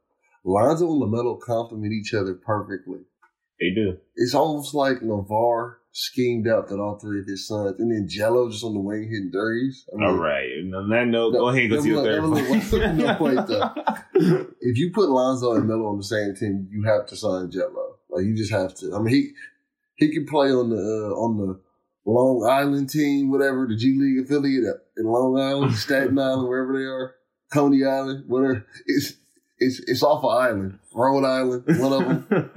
Lonzo 0.43 0.91
and 0.91 1.01
LaMelo 1.01 1.39
complement 1.39 1.93
each 1.93 2.13
other 2.13 2.33
perfectly. 2.33 2.99
They 3.59 3.69
do. 3.75 3.97
It's 4.15 4.33
almost 4.33 4.73
like 4.73 5.01
LaVar 5.01 5.75
schemed 5.91 6.47
out 6.47 6.69
that 6.69 6.79
all 6.79 6.97
three 6.97 7.19
of 7.19 7.27
his 7.27 7.47
sons, 7.47 7.75
and 7.79 7.91
then 7.91 8.07
Gelo 8.07 8.49
just 8.51 8.63
on 8.63 8.73
the 8.73 8.79
wing 8.79 9.09
hitting 9.09 9.31
threes. 9.31 9.85
I 9.93 9.97
mean, 9.97 10.07
All 10.09 10.15
right. 10.15 10.49
And 10.49 10.73
on 10.75 10.89
that 10.89 11.07
note, 11.07 11.33
No, 11.33 11.39
go 11.39 11.49
ahead 11.49 11.71
and 11.71 11.71
go 11.71 11.83
your 11.83 12.21
no, 12.21 12.61
third 12.61 13.17
point. 13.17 13.49
If 14.61 14.77
you 14.77 14.91
put 14.93 15.09
Lonzo 15.09 15.53
and 15.53 15.67
Melo 15.67 15.87
on 15.87 15.97
the 15.97 16.03
same 16.03 16.35
team, 16.35 16.67
you 16.71 16.83
have 16.83 17.07
to 17.07 17.15
sign 17.15 17.49
Gelo. 17.49 17.95
Like 18.09 18.25
you 18.25 18.35
just 18.35 18.51
have 18.51 18.75
to. 18.75 18.93
I 18.95 18.99
mean, 18.99 19.13
he 19.13 19.31
he 19.95 20.13
can 20.13 20.25
play 20.27 20.51
on 20.51 20.69
the 20.69 20.77
uh, 20.77 21.15
on 21.15 21.37
the 21.37 21.59
Long 22.05 22.47
Island 22.47 22.89
team, 22.89 23.31
whatever 23.31 23.67
the 23.67 23.75
G 23.75 23.97
League 23.99 24.23
affiliate 24.25 24.65
in 24.97 25.05
Long 25.05 25.39
Island, 25.39 25.73
Staten 25.75 26.19
Island, 26.19 26.47
wherever 26.47 26.77
they 26.77 26.85
are, 26.85 27.15
Coney 27.51 27.83
Island, 27.83 28.25
whatever. 28.27 28.65
It's 28.85 29.13
it's 29.57 29.79
it's 29.87 30.03
off 30.03 30.23
an 30.23 30.29
island, 30.29 30.79
Rhode 30.93 31.25
Island, 31.25 31.63
one 31.79 31.93
of 31.93 32.29
them. 32.29 32.49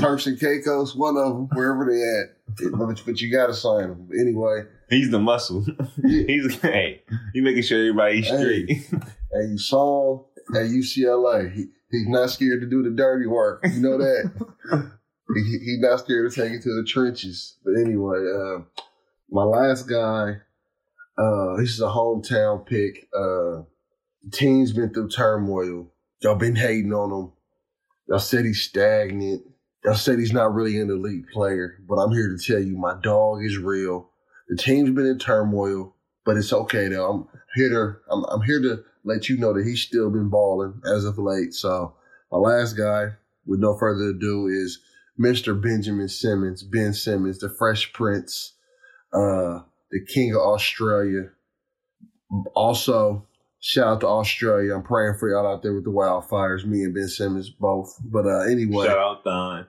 Turks 0.00 0.26
and 0.26 0.38
Caicos, 0.40 0.94
one 0.94 1.16
of 1.16 1.34
them, 1.34 1.48
wherever 1.52 1.84
they 1.90 2.00
at. 2.02 2.36
But, 2.78 3.02
but 3.04 3.20
you 3.20 3.30
got 3.30 3.46
to 3.48 3.54
sign 3.54 3.88
them 3.88 4.08
anyway. 4.18 4.62
He's 4.88 5.10
the 5.10 5.18
muscle. 5.18 5.64
Yeah. 6.04 6.22
He's 6.26 6.60
hey, 6.60 7.02
he 7.34 7.40
making 7.40 7.62
sure 7.62 7.78
everybody's 7.78 8.26
Hey. 8.28 8.66
straight. 8.66 9.02
And 9.32 9.52
you 9.52 9.58
saw 9.58 10.18
him 10.48 10.56
at 10.56 10.70
UCLA. 10.70 11.52
He, 11.52 11.66
he's 11.90 12.08
not 12.08 12.30
scared 12.30 12.60
to 12.62 12.66
do 12.66 12.82
the 12.82 12.90
dirty 12.90 13.26
work. 13.26 13.64
You 13.66 13.80
know 13.80 13.98
that. 13.98 14.30
he, 15.34 15.58
he's 15.64 15.80
not 15.80 16.00
scared 16.00 16.30
to 16.30 16.40
take 16.42 16.52
it 16.52 16.62
to 16.62 16.74
the 16.74 16.84
trenches. 16.86 17.56
But 17.64 17.74
anyway, 17.80 18.18
uh, 18.18 18.62
my 19.30 19.44
last 19.44 19.88
guy, 19.88 20.36
uh, 21.18 21.56
this 21.56 21.70
is 21.70 21.80
a 21.80 21.84
hometown 21.86 22.66
pick. 22.66 23.08
Uh, 23.14 23.64
the 24.24 24.30
team's 24.32 24.72
been 24.72 24.92
through 24.92 25.08
turmoil. 25.10 25.92
Y'all 26.22 26.34
been 26.36 26.56
hating 26.56 26.92
on 26.92 27.10
him. 27.10 27.32
Y'all 28.08 28.18
said 28.18 28.44
he's 28.44 28.62
stagnant. 28.62 29.42
Y'all 29.84 29.94
said 29.94 30.18
he's 30.18 30.32
not 30.32 30.54
really 30.54 30.78
an 30.78 30.90
elite 30.90 31.28
player. 31.32 31.78
But 31.88 31.96
I'm 31.96 32.12
here 32.12 32.28
to 32.28 32.38
tell 32.38 32.60
you, 32.60 32.76
my 32.76 32.94
dog 33.02 33.44
is 33.44 33.58
real. 33.58 34.08
The 34.48 34.56
team's 34.56 34.90
been 34.90 35.06
in 35.06 35.18
turmoil, 35.18 35.94
but 36.24 36.36
it's 36.36 36.52
okay 36.52 36.88
though. 36.88 37.10
I'm 37.10 37.40
here 37.54 37.68
to 37.70 37.96
I'm, 38.10 38.24
I'm 38.24 38.42
here 38.42 38.60
to 38.60 38.84
let 39.04 39.28
you 39.28 39.36
know 39.36 39.52
that 39.52 39.66
he's 39.66 39.82
still 39.82 40.10
been 40.10 40.28
balling 40.28 40.80
as 40.86 41.04
of 41.04 41.18
late. 41.18 41.54
So 41.54 41.94
my 42.30 42.38
last 42.38 42.74
guy, 42.74 43.08
with 43.46 43.60
no 43.60 43.76
further 43.76 44.10
ado, 44.10 44.46
is 44.46 44.78
Mr. 45.18 45.60
Benjamin 45.60 46.08
Simmons, 46.08 46.62
Ben 46.62 46.94
Simmons, 46.94 47.38
the 47.38 47.48
Fresh 47.48 47.92
Prince, 47.92 48.52
uh, 49.12 49.60
the 49.90 50.04
King 50.06 50.34
of 50.34 50.40
Australia. 50.40 51.30
Also, 52.54 53.26
shout 53.60 53.86
out 53.86 54.00
to 54.00 54.06
Australia. 54.06 54.74
I'm 54.74 54.82
praying 54.82 55.16
for 55.18 55.28
y'all 55.28 55.46
out 55.46 55.62
there 55.62 55.74
with 55.74 55.84
the 55.84 55.90
wildfires. 55.90 56.64
Me 56.64 56.82
and 56.84 56.94
Ben 56.94 57.08
Simmons 57.08 57.50
both. 57.50 57.94
But 58.04 58.26
uh, 58.26 58.40
anyway, 58.42 58.86
Shout 58.86 58.98
out 58.98 59.24
Don. 59.24 59.66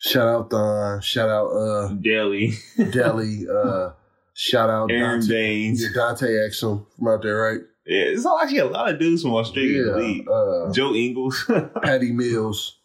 Shout 0.00 0.26
out 0.28 0.50
Don. 0.50 1.00
Shout 1.02 1.28
out 1.28 1.46
uh, 1.50 1.88
Delly. 1.94 2.54
Delly. 2.76 3.44
Uh, 3.50 3.92
shout 4.34 4.70
out 4.70 4.90
Aaron 4.90 5.20
Dante, 5.20 5.28
Baynes. 5.34 5.82
yeah, 5.82 5.88
Dante 5.94 6.26
Exum 6.26 6.86
from 6.96 7.08
out 7.08 7.22
there, 7.22 7.36
right? 7.36 7.60
Yeah, 7.84 8.04
it's 8.04 8.24
all 8.24 8.38
actually 8.38 8.58
a 8.58 8.66
lot 8.66 8.92
of 8.94 8.98
dudes 8.98 9.22
from 9.22 9.34
Australia 9.34 9.84
the 9.84 9.96
league. 9.98 10.28
uh, 10.28 10.72
Joe 10.72 10.94
Ingles. 10.94 11.44
Patty 11.82 12.12
Mills. 12.12 12.78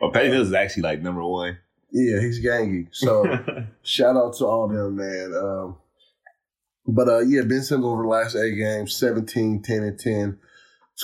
well, 0.00 0.10
Patty 0.10 0.28
Mills 0.30 0.48
is 0.48 0.54
actually 0.54 0.82
like 0.82 1.00
number 1.00 1.24
one. 1.24 1.56
Yeah, 1.92 2.20
he's 2.20 2.44
gangy. 2.44 2.88
So 2.92 3.24
shout 3.82 4.16
out 4.16 4.34
to 4.36 4.46
all 4.46 4.68
them, 4.68 4.96
man. 4.96 5.32
Um, 5.34 5.76
but 6.86 7.08
uh, 7.08 7.20
yeah, 7.20 7.42
Ben 7.42 7.62
Simmons 7.62 7.86
over 7.86 8.02
the 8.02 8.08
last 8.08 8.34
eight 8.36 8.56
games, 8.56 8.94
17, 8.96 9.62
10, 9.62 9.82
and 9.84 9.98
10, 9.98 10.38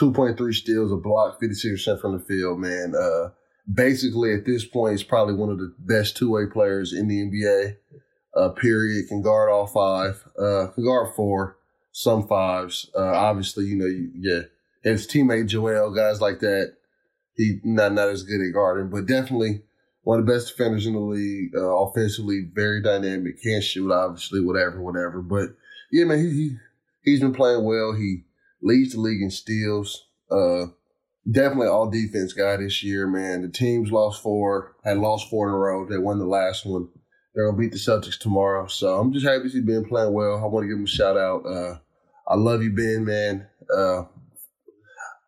2.3 0.00 0.54
steals, 0.54 0.92
a 0.92 0.96
block, 0.96 1.40
56% 1.40 2.00
from 2.00 2.18
the 2.18 2.24
field, 2.24 2.58
man. 2.58 2.94
Uh, 2.98 3.28
basically, 3.72 4.34
at 4.34 4.46
this 4.46 4.64
point, 4.64 4.92
he's 4.92 5.02
probably 5.02 5.34
one 5.34 5.50
of 5.50 5.58
the 5.58 5.74
best 5.78 6.16
two 6.16 6.30
way 6.30 6.46
players 6.46 6.92
in 6.92 7.08
the 7.08 7.20
NBA. 7.20 7.76
Uh, 8.34 8.50
period. 8.50 9.08
Can 9.08 9.22
guard 9.22 9.50
all 9.50 9.66
five. 9.66 10.22
Uh, 10.38 10.68
can 10.68 10.84
guard 10.84 11.14
four, 11.14 11.58
some 11.92 12.26
fives. 12.26 12.90
Uh, 12.94 13.02
obviously, 13.02 13.64
you 13.64 13.76
know, 13.76 13.86
you, 13.86 14.10
yeah. 14.14 14.42
His 14.84 15.06
teammate 15.06 15.48
Joel, 15.48 15.92
guys 15.92 16.20
like 16.20 16.38
that, 16.40 16.74
he 17.36 17.58
not 17.64 17.92
not 17.92 18.08
as 18.08 18.22
good 18.22 18.40
at 18.40 18.52
guarding, 18.52 18.90
but 18.90 19.06
definitely 19.06 19.62
one 20.02 20.20
of 20.20 20.26
the 20.26 20.32
best 20.32 20.48
defenders 20.48 20.86
in 20.86 20.92
the 20.92 21.00
league. 21.00 21.50
Uh, 21.54 21.68
offensively, 21.68 22.48
very 22.52 22.80
dynamic. 22.80 23.42
Can't 23.42 23.64
shoot, 23.64 23.90
obviously, 23.90 24.40
whatever, 24.40 24.80
whatever. 24.80 25.20
But 25.20 25.50
yeah, 25.90 26.04
man, 26.04 26.18
he, 26.18 26.30
he 26.30 26.56
he's 27.02 27.20
been 27.20 27.34
playing 27.34 27.64
well. 27.64 27.92
He 27.92 28.24
leads 28.62 28.94
the 28.94 29.00
league 29.00 29.22
in 29.22 29.30
steals. 29.30 30.06
Uh, 30.30 30.66
definitely 31.30 31.68
all 31.68 31.90
defense 31.90 32.32
guy 32.32 32.56
this 32.56 32.82
year, 32.82 33.06
man. 33.06 33.42
The 33.42 33.48
team's 33.48 33.90
lost 33.90 34.22
four, 34.22 34.76
had 34.84 34.98
lost 34.98 35.28
four 35.30 35.48
in 35.48 35.54
a 35.54 35.58
row. 35.58 35.86
They 35.86 35.98
won 35.98 36.18
the 36.18 36.26
last 36.26 36.64
one. 36.66 36.88
They're 37.34 37.46
gonna 37.46 37.58
beat 37.58 37.72
the 37.72 37.78
Celtics 37.78 38.18
tomorrow. 38.18 38.66
So 38.66 38.98
I'm 38.98 39.12
just 39.12 39.26
happy 39.26 39.48
see 39.48 39.60
Ben 39.60 39.84
playing 39.84 40.12
well. 40.12 40.38
I 40.42 40.46
want 40.46 40.64
to 40.64 40.68
give 40.68 40.78
him 40.78 40.84
a 40.84 40.88
shout 40.88 41.16
out. 41.16 41.46
Uh, 41.46 41.78
I 42.26 42.34
love 42.34 42.62
you, 42.62 42.72
Ben, 42.72 43.04
man. 43.04 43.46
Uh, 43.74 44.04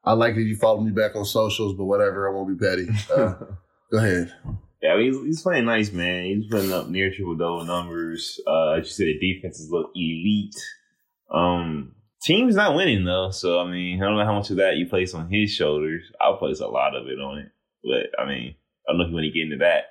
I 0.05 0.15
like 0.15 0.35
that 0.35 0.43
you 0.43 0.57
follow 0.57 0.81
me 0.81 0.91
back 0.91 1.15
on 1.15 1.25
socials, 1.25 1.75
but 1.75 1.85
whatever. 1.85 2.29
I 2.29 2.35
won't 2.35 2.59
be 2.59 2.67
petty. 2.67 2.89
Uh, 3.15 3.35
go 3.93 3.99
ahead. 3.99 4.33
Yeah, 4.83 4.95
I 4.95 4.97
mean, 4.97 5.13
he's, 5.13 5.25
he's 5.25 5.43
playing 5.43 5.67
nice, 5.67 5.93
man. 5.93 6.25
He's 6.25 6.47
putting 6.51 6.73
up 6.73 6.89
near 6.89 7.13
triple 7.13 7.37
double 7.37 7.65
numbers. 7.65 8.41
Uh, 8.47 8.73
as 8.73 8.87
you 8.87 8.93
said, 8.93 9.07
the 9.07 9.35
defenses 9.35 9.71
look 9.71 9.91
elite. 9.95 10.57
Um, 11.31 11.95
team's 12.23 12.55
not 12.55 12.75
winning 12.75 13.05
though, 13.05 13.31
so 13.31 13.61
I 13.61 13.71
mean, 13.71 14.03
I 14.03 14.07
don't 14.07 14.17
know 14.17 14.25
how 14.25 14.37
much 14.37 14.51
of 14.51 14.57
that 14.57 14.77
you 14.77 14.87
place 14.87 15.15
on 15.15 15.31
his 15.31 15.51
shoulders. 15.51 16.05
I'll 16.21 16.37
place 16.37 16.61
a 16.61 16.67
lot 16.67 16.97
of 16.97 17.07
it 17.07 17.21
on 17.21 17.39
it, 17.39 17.53
but 17.83 18.21
I 18.21 18.27
mean, 18.27 18.55
I 18.89 18.93
don't 18.93 18.99
know 18.99 19.05
if 19.05 19.11
you 19.11 19.15
want 19.15 19.25
to 19.25 19.31
get 19.31 19.45
into 19.45 19.59
that. 19.59 19.85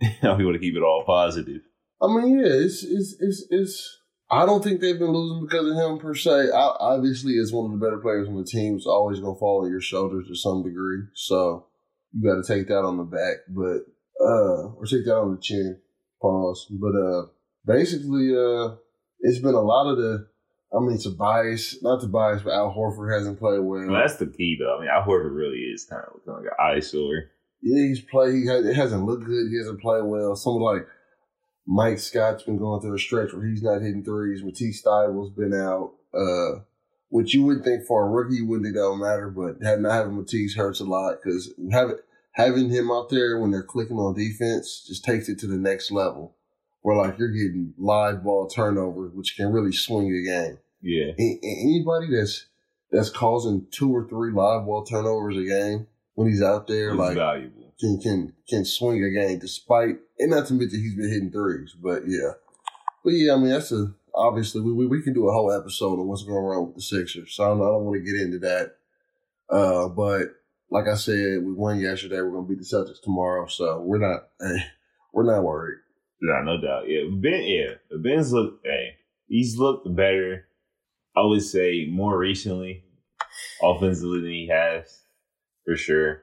if 0.00 0.38
you 0.38 0.44
want 0.44 0.54
to 0.54 0.60
keep 0.60 0.76
it 0.76 0.82
all 0.82 1.04
positive. 1.06 1.62
I 2.00 2.08
mean, 2.08 2.38
yeah, 2.38 2.52
it's 2.52 2.84
it's 2.84 3.16
it's 3.20 3.44
it's. 3.50 3.98
I 4.30 4.44
don't 4.44 4.62
think 4.62 4.80
they've 4.80 4.98
been 4.98 5.12
losing 5.12 5.46
because 5.46 5.70
of 5.70 5.76
him 5.76 5.98
per 5.98 6.14
se. 6.14 6.50
I, 6.52 6.74
obviously, 6.80 7.38
as 7.38 7.52
one 7.52 7.66
of 7.66 7.78
the 7.78 7.84
better 7.84 7.98
players 7.98 8.28
on 8.28 8.36
the 8.36 8.44
team, 8.44 8.74
it's 8.74 8.86
always 8.86 9.20
going 9.20 9.34
to 9.34 9.38
fall 9.38 9.64
on 9.64 9.70
your 9.70 9.80
shoulders 9.80 10.26
to 10.26 10.34
some 10.34 10.64
degree. 10.64 11.02
So 11.14 11.66
you 12.12 12.28
got 12.28 12.42
to 12.42 12.54
take 12.54 12.66
that 12.68 12.84
on 12.84 12.96
the 12.96 13.04
back, 13.04 13.36
but 13.48 13.86
uh, 14.20 14.74
or 14.74 14.84
take 14.84 15.04
that 15.04 15.16
on 15.16 15.36
the 15.36 15.40
chin. 15.40 15.78
Pause. 16.20 16.66
But 16.72 16.96
uh, 16.96 17.26
basically, 17.64 18.34
uh, 18.36 18.76
it's 19.20 19.38
been 19.38 19.54
a 19.54 19.60
lot 19.60 19.90
of 19.90 19.96
the. 19.96 20.26
I 20.74 20.80
mean, 20.80 20.94
it's 20.94 21.06
a 21.06 21.10
bias, 21.10 21.82
not 21.82 22.00
the 22.00 22.08
bias, 22.08 22.42
but 22.42 22.52
Al 22.52 22.74
Horford 22.74 23.16
hasn't 23.16 23.38
played 23.38 23.60
well. 23.60 23.86
Well, 23.86 24.00
that's 24.00 24.16
the 24.16 24.26
key, 24.26 24.56
though. 24.58 24.76
I 24.76 24.80
mean, 24.80 24.88
Al 24.88 25.02
Horford 25.02 25.34
really 25.34 25.58
is 25.58 25.84
kind 25.84 26.02
of 26.06 26.14
looking 26.14 26.32
like 26.32 26.52
an 26.52 26.76
eyesore. 26.76 27.30
yeah, 27.62 27.86
he's 27.86 28.00
played. 28.00 28.34
He 28.34 28.46
has, 28.46 28.66
it 28.66 28.76
hasn't 28.76 29.04
looked 29.04 29.24
good. 29.24 29.48
He 29.50 29.58
hasn't 29.58 29.80
played 29.80 30.04
well. 30.04 30.34
Someone 30.34 30.62
like 30.62 30.86
Mike 31.66 31.98
Scott's 31.98 32.42
been 32.42 32.58
going 32.58 32.80
through 32.80 32.96
a 32.96 32.98
stretch 32.98 33.32
where 33.32 33.46
he's 33.46 33.62
not 33.62 33.80
hitting 33.80 34.04
threes. 34.04 34.42
Matisse 34.42 34.82
Thybulle's 34.82 35.30
been 35.30 35.54
out. 35.54 35.94
Uh, 36.12 36.60
which 37.08 37.34
you 37.34 37.44
wouldn't 37.44 37.64
think 37.64 37.84
for 37.84 38.04
a 38.04 38.10
rookie, 38.10 38.36
you 38.36 38.46
wouldn't 38.46 38.66
think 38.66 38.76
that 38.76 38.90
would 38.90 38.98
matter, 38.98 39.30
but 39.30 39.60
not 39.80 39.92
having 39.92 40.16
Matisse 40.16 40.56
hurts 40.56 40.80
a 40.80 40.84
lot 40.84 41.18
because 41.22 41.52
having 41.70 41.96
having 42.32 42.68
him 42.68 42.90
out 42.90 43.08
there 43.08 43.38
when 43.38 43.50
they're 43.50 43.62
clicking 43.62 43.96
on 43.96 44.14
defense 44.14 44.84
just 44.86 45.04
takes 45.04 45.28
it 45.28 45.38
to 45.38 45.46
the 45.46 45.56
next 45.56 45.90
level. 45.90 46.36
Where 46.82 46.96
like 46.96 47.18
you're 47.18 47.32
getting 47.32 47.74
live 47.78 48.22
ball 48.22 48.48
turnovers, 48.48 49.12
which 49.14 49.34
can 49.36 49.52
really 49.52 49.72
swing 49.72 50.06
a 50.14 50.22
game. 50.22 50.58
Yeah. 50.82 51.12
Anybody 51.18 52.08
that's 52.16 52.46
that's 52.92 53.10
causing 53.10 53.66
two 53.70 53.92
or 53.94 54.08
three 54.08 54.30
live 54.32 54.66
ball 54.66 54.84
turnovers 54.84 55.36
a 55.36 55.44
game 55.44 55.88
when 56.14 56.28
he's 56.28 56.42
out 56.42 56.66
there, 56.68 56.90
It's 56.90 56.98
like 56.98 57.16
valuable. 57.16 57.74
can 57.80 57.98
can 58.00 58.32
can 58.48 58.64
swing 58.64 59.02
a 59.02 59.10
game 59.10 59.38
despite 59.40 59.96
and 60.18 60.30
not 60.30 60.46
to 60.46 60.54
mention 60.54 60.80
he's 60.80 60.94
been 60.94 61.10
hitting 61.10 61.32
threes, 61.32 61.74
but 61.80 62.02
yeah. 62.06 62.32
But 63.04 63.10
yeah, 63.14 63.34
I 63.34 63.36
mean 63.36 63.48
that's 63.50 63.72
a 63.72 63.92
obviously 64.14 64.60
we 64.62 64.72
we, 64.72 64.86
we 64.86 65.02
can 65.02 65.12
do 65.12 65.28
a 65.28 65.32
whole 65.32 65.52
episode 65.52 65.98
on 65.98 66.06
what's 66.06 66.22
going 66.24 66.36
on 66.56 66.66
with 66.66 66.76
the 66.76 66.82
Sixers. 66.82 67.34
So 67.34 67.44
I 67.44 67.48
don't, 67.48 67.62
I 67.62 67.66
don't 67.66 67.84
want 67.84 68.04
to 68.04 68.12
get 68.12 68.20
into 68.20 68.38
that. 68.40 68.76
Uh, 69.50 69.88
but 69.88 70.28
like 70.70 70.86
I 70.88 70.94
said, 70.94 71.42
we 71.44 71.52
won 71.52 71.80
yesterday. 71.80 72.20
We're 72.20 72.30
gonna 72.32 72.46
beat 72.46 72.58
the 72.58 72.64
Celtics 72.64 73.02
tomorrow, 73.02 73.46
so 73.46 73.80
we're 73.80 73.98
not 73.98 74.28
we're 75.12 75.24
not 75.30 75.42
worried. 75.44 75.78
Yeah, 76.22 76.42
no 76.44 76.60
doubt. 76.60 76.84
Yeah, 76.88 77.02
Ben. 77.10 77.42
Yeah, 77.44 77.74
Ben's 78.02 78.32
look. 78.32 78.60
Hey, 78.64 78.90
he's 79.28 79.56
looked 79.58 79.94
better. 79.94 80.46
I 81.16 81.22
would 81.22 81.42
say 81.42 81.86
more 81.90 82.18
recently, 82.18 82.84
offensively 83.62 84.20
than 84.20 84.30
he 84.30 84.48
has, 84.52 85.02
for 85.64 85.76
sure. 85.76 86.22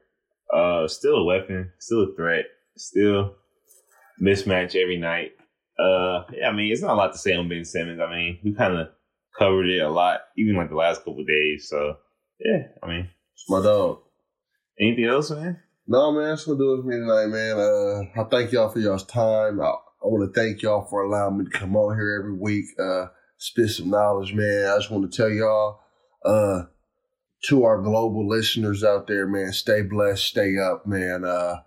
Uh, 0.54 0.88
still 0.88 1.16
a 1.16 1.24
weapon, 1.24 1.72
still 1.80 2.04
a 2.04 2.16
threat, 2.16 2.46
still 2.78 3.36
mismatch 4.22 4.76
every 4.76 4.98
night. 4.98 5.32
Uh, 5.80 6.24
yeah, 6.34 6.50
I 6.50 6.52
mean, 6.54 6.72
it's 6.72 6.82
not 6.82 6.92
a 6.94 6.96
lot 6.96 7.12
to 7.14 7.18
say 7.18 7.34
on 7.36 7.50
Ben 7.50 7.66
Simmons. 7.66 8.00
I 8.00 8.10
mean, 8.10 8.40
we 8.44 8.54
kind 8.54 8.78
of 8.78 8.90
covered 9.38 9.68
it 9.68 9.80
a 9.82 9.90
lot, 9.90 10.20
even 10.38 10.56
like 10.56 10.70
the 10.70 10.76
last 10.76 11.00
couple 11.00 11.22
of 11.22 11.28
days. 11.28 11.68
So 11.70 11.96
yeah, 12.40 12.68
I 12.84 12.88
mean, 12.88 13.10
It's 13.34 13.50
my 13.50 13.62
dog. 13.64 14.00
anything 14.80 15.06
else, 15.06 15.32
man? 15.32 15.60
No, 15.88 16.12
man, 16.12 16.30
that's 16.30 16.46
gonna 16.46 16.60
do 16.60 16.74
it 16.76 16.82
for 16.82 16.88
me 16.88 16.96
tonight, 16.98 17.28
man. 17.28 17.58
Uh, 17.60 18.22
I 18.22 18.30
thank 18.30 18.52
y'all 18.52 18.70
for 18.70 18.80
y'all's 18.80 19.06
time. 19.06 19.60
I, 19.60 19.74
I 20.04 20.08
want 20.08 20.34
to 20.34 20.40
thank 20.40 20.62
y'all 20.62 20.86
for 20.90 21.02
allowing 21.02 21.38
me 21.38 21.46
to 21.46 21.52
come 21.52 21.78
on 21.78 21.96
here 21.96 22.20
every 22.20 22.34
week. 22.34 22.66
Uh, 22.78 23.08
spit 23.38 23.70
some 23.70 23.90
knowledge, 23.90 24.34
man. 24.34 24.68
I 24.68 24.78
just 24.78 24.92
want 24.92 25.10
to 25.10 25.16
tell 25.16 25.30
y'all, 25.30 25.80
uh, 26.26 26.64
to 27.46 27.64
our 27.64 27.82
global 27.82 28.28
listeners 28.28 28.84
out 28.84 29.08
there, 29.08 29.28
man, 29.28 29.54
stay 29.54 29.82
blessed, 29.82 30.26
stay 30.26 30.58
up, 30.58 30.86
man. 30.86 31.24
Uh, 31.24 31.62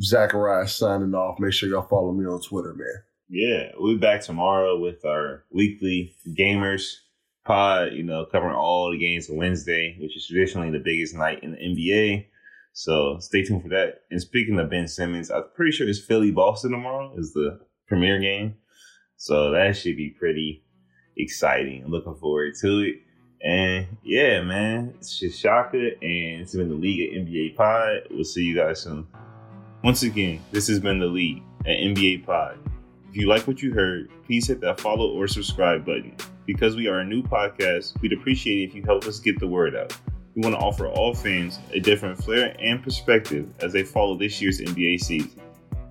Zachariah 0.00 0.68
signing 0.68 1.14
off. 1.14 1.38
Make 1.38 1.52
sure 1.52 1.68
y'all 1.68 1.88
follow 1.88 2.12
me 2.12 2.26
on 2.26 2.42
Twitter, 2.42 2.74
man. 2.74 3.02
Yeah, 3.28 3.70
we'll 3.78 3.94
be 3.94 4.00
back 4.00 4.22
tomorrow 4.22 4.78
with 4.78 5.04
our 5.04 5.44
weekly 5.50 6.16
gamers 6.38 6.96
pod, 7.46 7.92
you 7.92 8.02
know, 8.02 8.26
covering 8.26 8.56
all 8.56 8.90
the 8.90 8.98
games 8.98 9.30
on 9.30 9.36
Wednesday, 9.36 9.96
which 10.00 10.16
is 10.16 10.26
traditionally 10.26 10.70
the 10.70 10.82
biggest 10.84 11.14
night 11.14 11.42
in 11.42 11.52
the 11.52 11.56
NBA. 11.56 12.26
So 12.72 13.18
stay 13.20 13.44
tuned 13.44 13.62
for 13.62 13.68
that. 13.70 14.02
And 14.10 14.20
speaking 14.20 14.58
of 14.58 14.70
Ben 14.70 14.88
Simmons, 14.88 15.30
I'm 15.30 15.44
pretty 15.54 15.72
sure 15.72 15.88
it's 15.88 16.04
Philly 16.04 16.30
Boston 16.30 16.72
tomorrow 16.72 17.14
is 17.16 17.32
the 17.32 17.60
premier 17.90 18.18
game. 18.18 18.54
So 19.16 19.50
that 19.50 19.76
should 19.76 19.96
be 19.96 20.08
pretty 20.08 20.64
exciting. 21.18 21.84
Looking 21.86 22.14
forward 22.14 22.54
to 22.62 22.78
it. 22.78 22.94
And 23.42 23.86
yeah, 24.02 24.42
man, 24.42 24.94
it's 24.96 25.18
Shaka, 25.36 25.76
and 25.76 26.40
it's 26.40 26.54
been 26.54 26.68
the 26.68 26.74
League 26.74 27.10
at 27.10 27.26
NBA 27.26 27.56
Pod. 27.56 28.02
We'll 28.10 28.24
see 28.24 28.44
you 28.44 28.54
guys 28.54 28.80
soon. 28.80 29.06
Once 29.82 30.02
again, 30.02 30.40
this 30.52 30.68
has 30.68 30.78
been 30.78 31.00
the 31.00 31.06
League 31.06 31.42
at 31.60 31.76
NBA 31.76 32.24
Pod. 32.24 32.58
If 33.10 33.16
you 33.16 33.28
like 33.28 33.46
what 33.46 33.60
you 33.60 33.72
heard, 33.72 34.10
please 34.24 34.46
hit 34.46 34.60
that 34.60 34.80
follow 34.80 35.10
or 35.10 35.26
subscribe 35.26 35.84
button. 35.84 36.16
Because 36.46 36.76
we 36.76 36.86
are 36.86 37.00
a 37.00 37.04
new 37.04 37.22
podcast, 37.22 38.00
we'd 38.00 38.12
appreciate 38.12 38.62
it 38.62 38.68
if 38.68 38.74
you 38.74 38.82
help 38.82 39.04
us 39.04 39.18
get 39.18 39.40
the 39.40 39.48
word 39.48 39.74
out. 39.74 39.96
We 40.34 40.42
want 40.42 40.54
to 40.54 40.60
offer 40.60 40.86
all 40.86 41.14
fans 41.14 41.58
a 41.72 41.80
different 41.80 42.22
flair 42.22 42.54
and 42.60 42.82
perspective 42.82 43.48
as 43.60 43.72
they 43.72 43.82
follow 43.82 44.16
this 44.16 44.40
year's 44.40 44.60
NBA 44.60 45.00
season. 45.00 45.39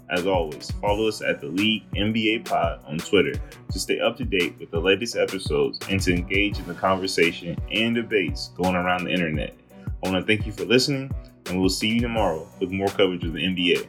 As 0.10 0.26
always, 0.26 0.72
follow 0.72 1.08
us 1.08 1.22
at 1.22 1.39
the 1.39 1.48
League 1.48 1.84
NBA 1.91 2.45
Pod 2.45 2.82
on 2.88 2.98
Twitter 2.98 3.39
to 3.72 3.80
stay 3.80 4.00
up 4.00 4.17
to 4.17 4.26
date 4.26 4.56
with 4.60 4.72
the 4.72 4.80
latest 4.80 5.15
episodes 5.15 5.78
and 5.88 6.02
to 6.02 6.13
engage 6.13 6.58
in 6.58 6.65
the 6.65 6.74
conversation 6.74 7.56
and 7.72 7.93
debates 7.93 8.50
going 8.58 8.76
around 8.76 9.04
the 9.04 9.12
internet. 9.12 9.56
I 10.04 10.10
want 10.10 10.26
to 10.26 10.26
thank 10.26 10.48
you 10.48 10.52
for 10.52 10.65
listening, 10.65 11.12
and 11.45 11.60
we'll 11.60 11.69
see 11.69 11.89
you 11.89 12.02
tomorrow 12.02 12.48
with 12.60 12.72
more 12.72 12.88
coverage 12.88 13.24
of 13.24 13.34
the 13.34 13.43
NBA. 13.43 13.88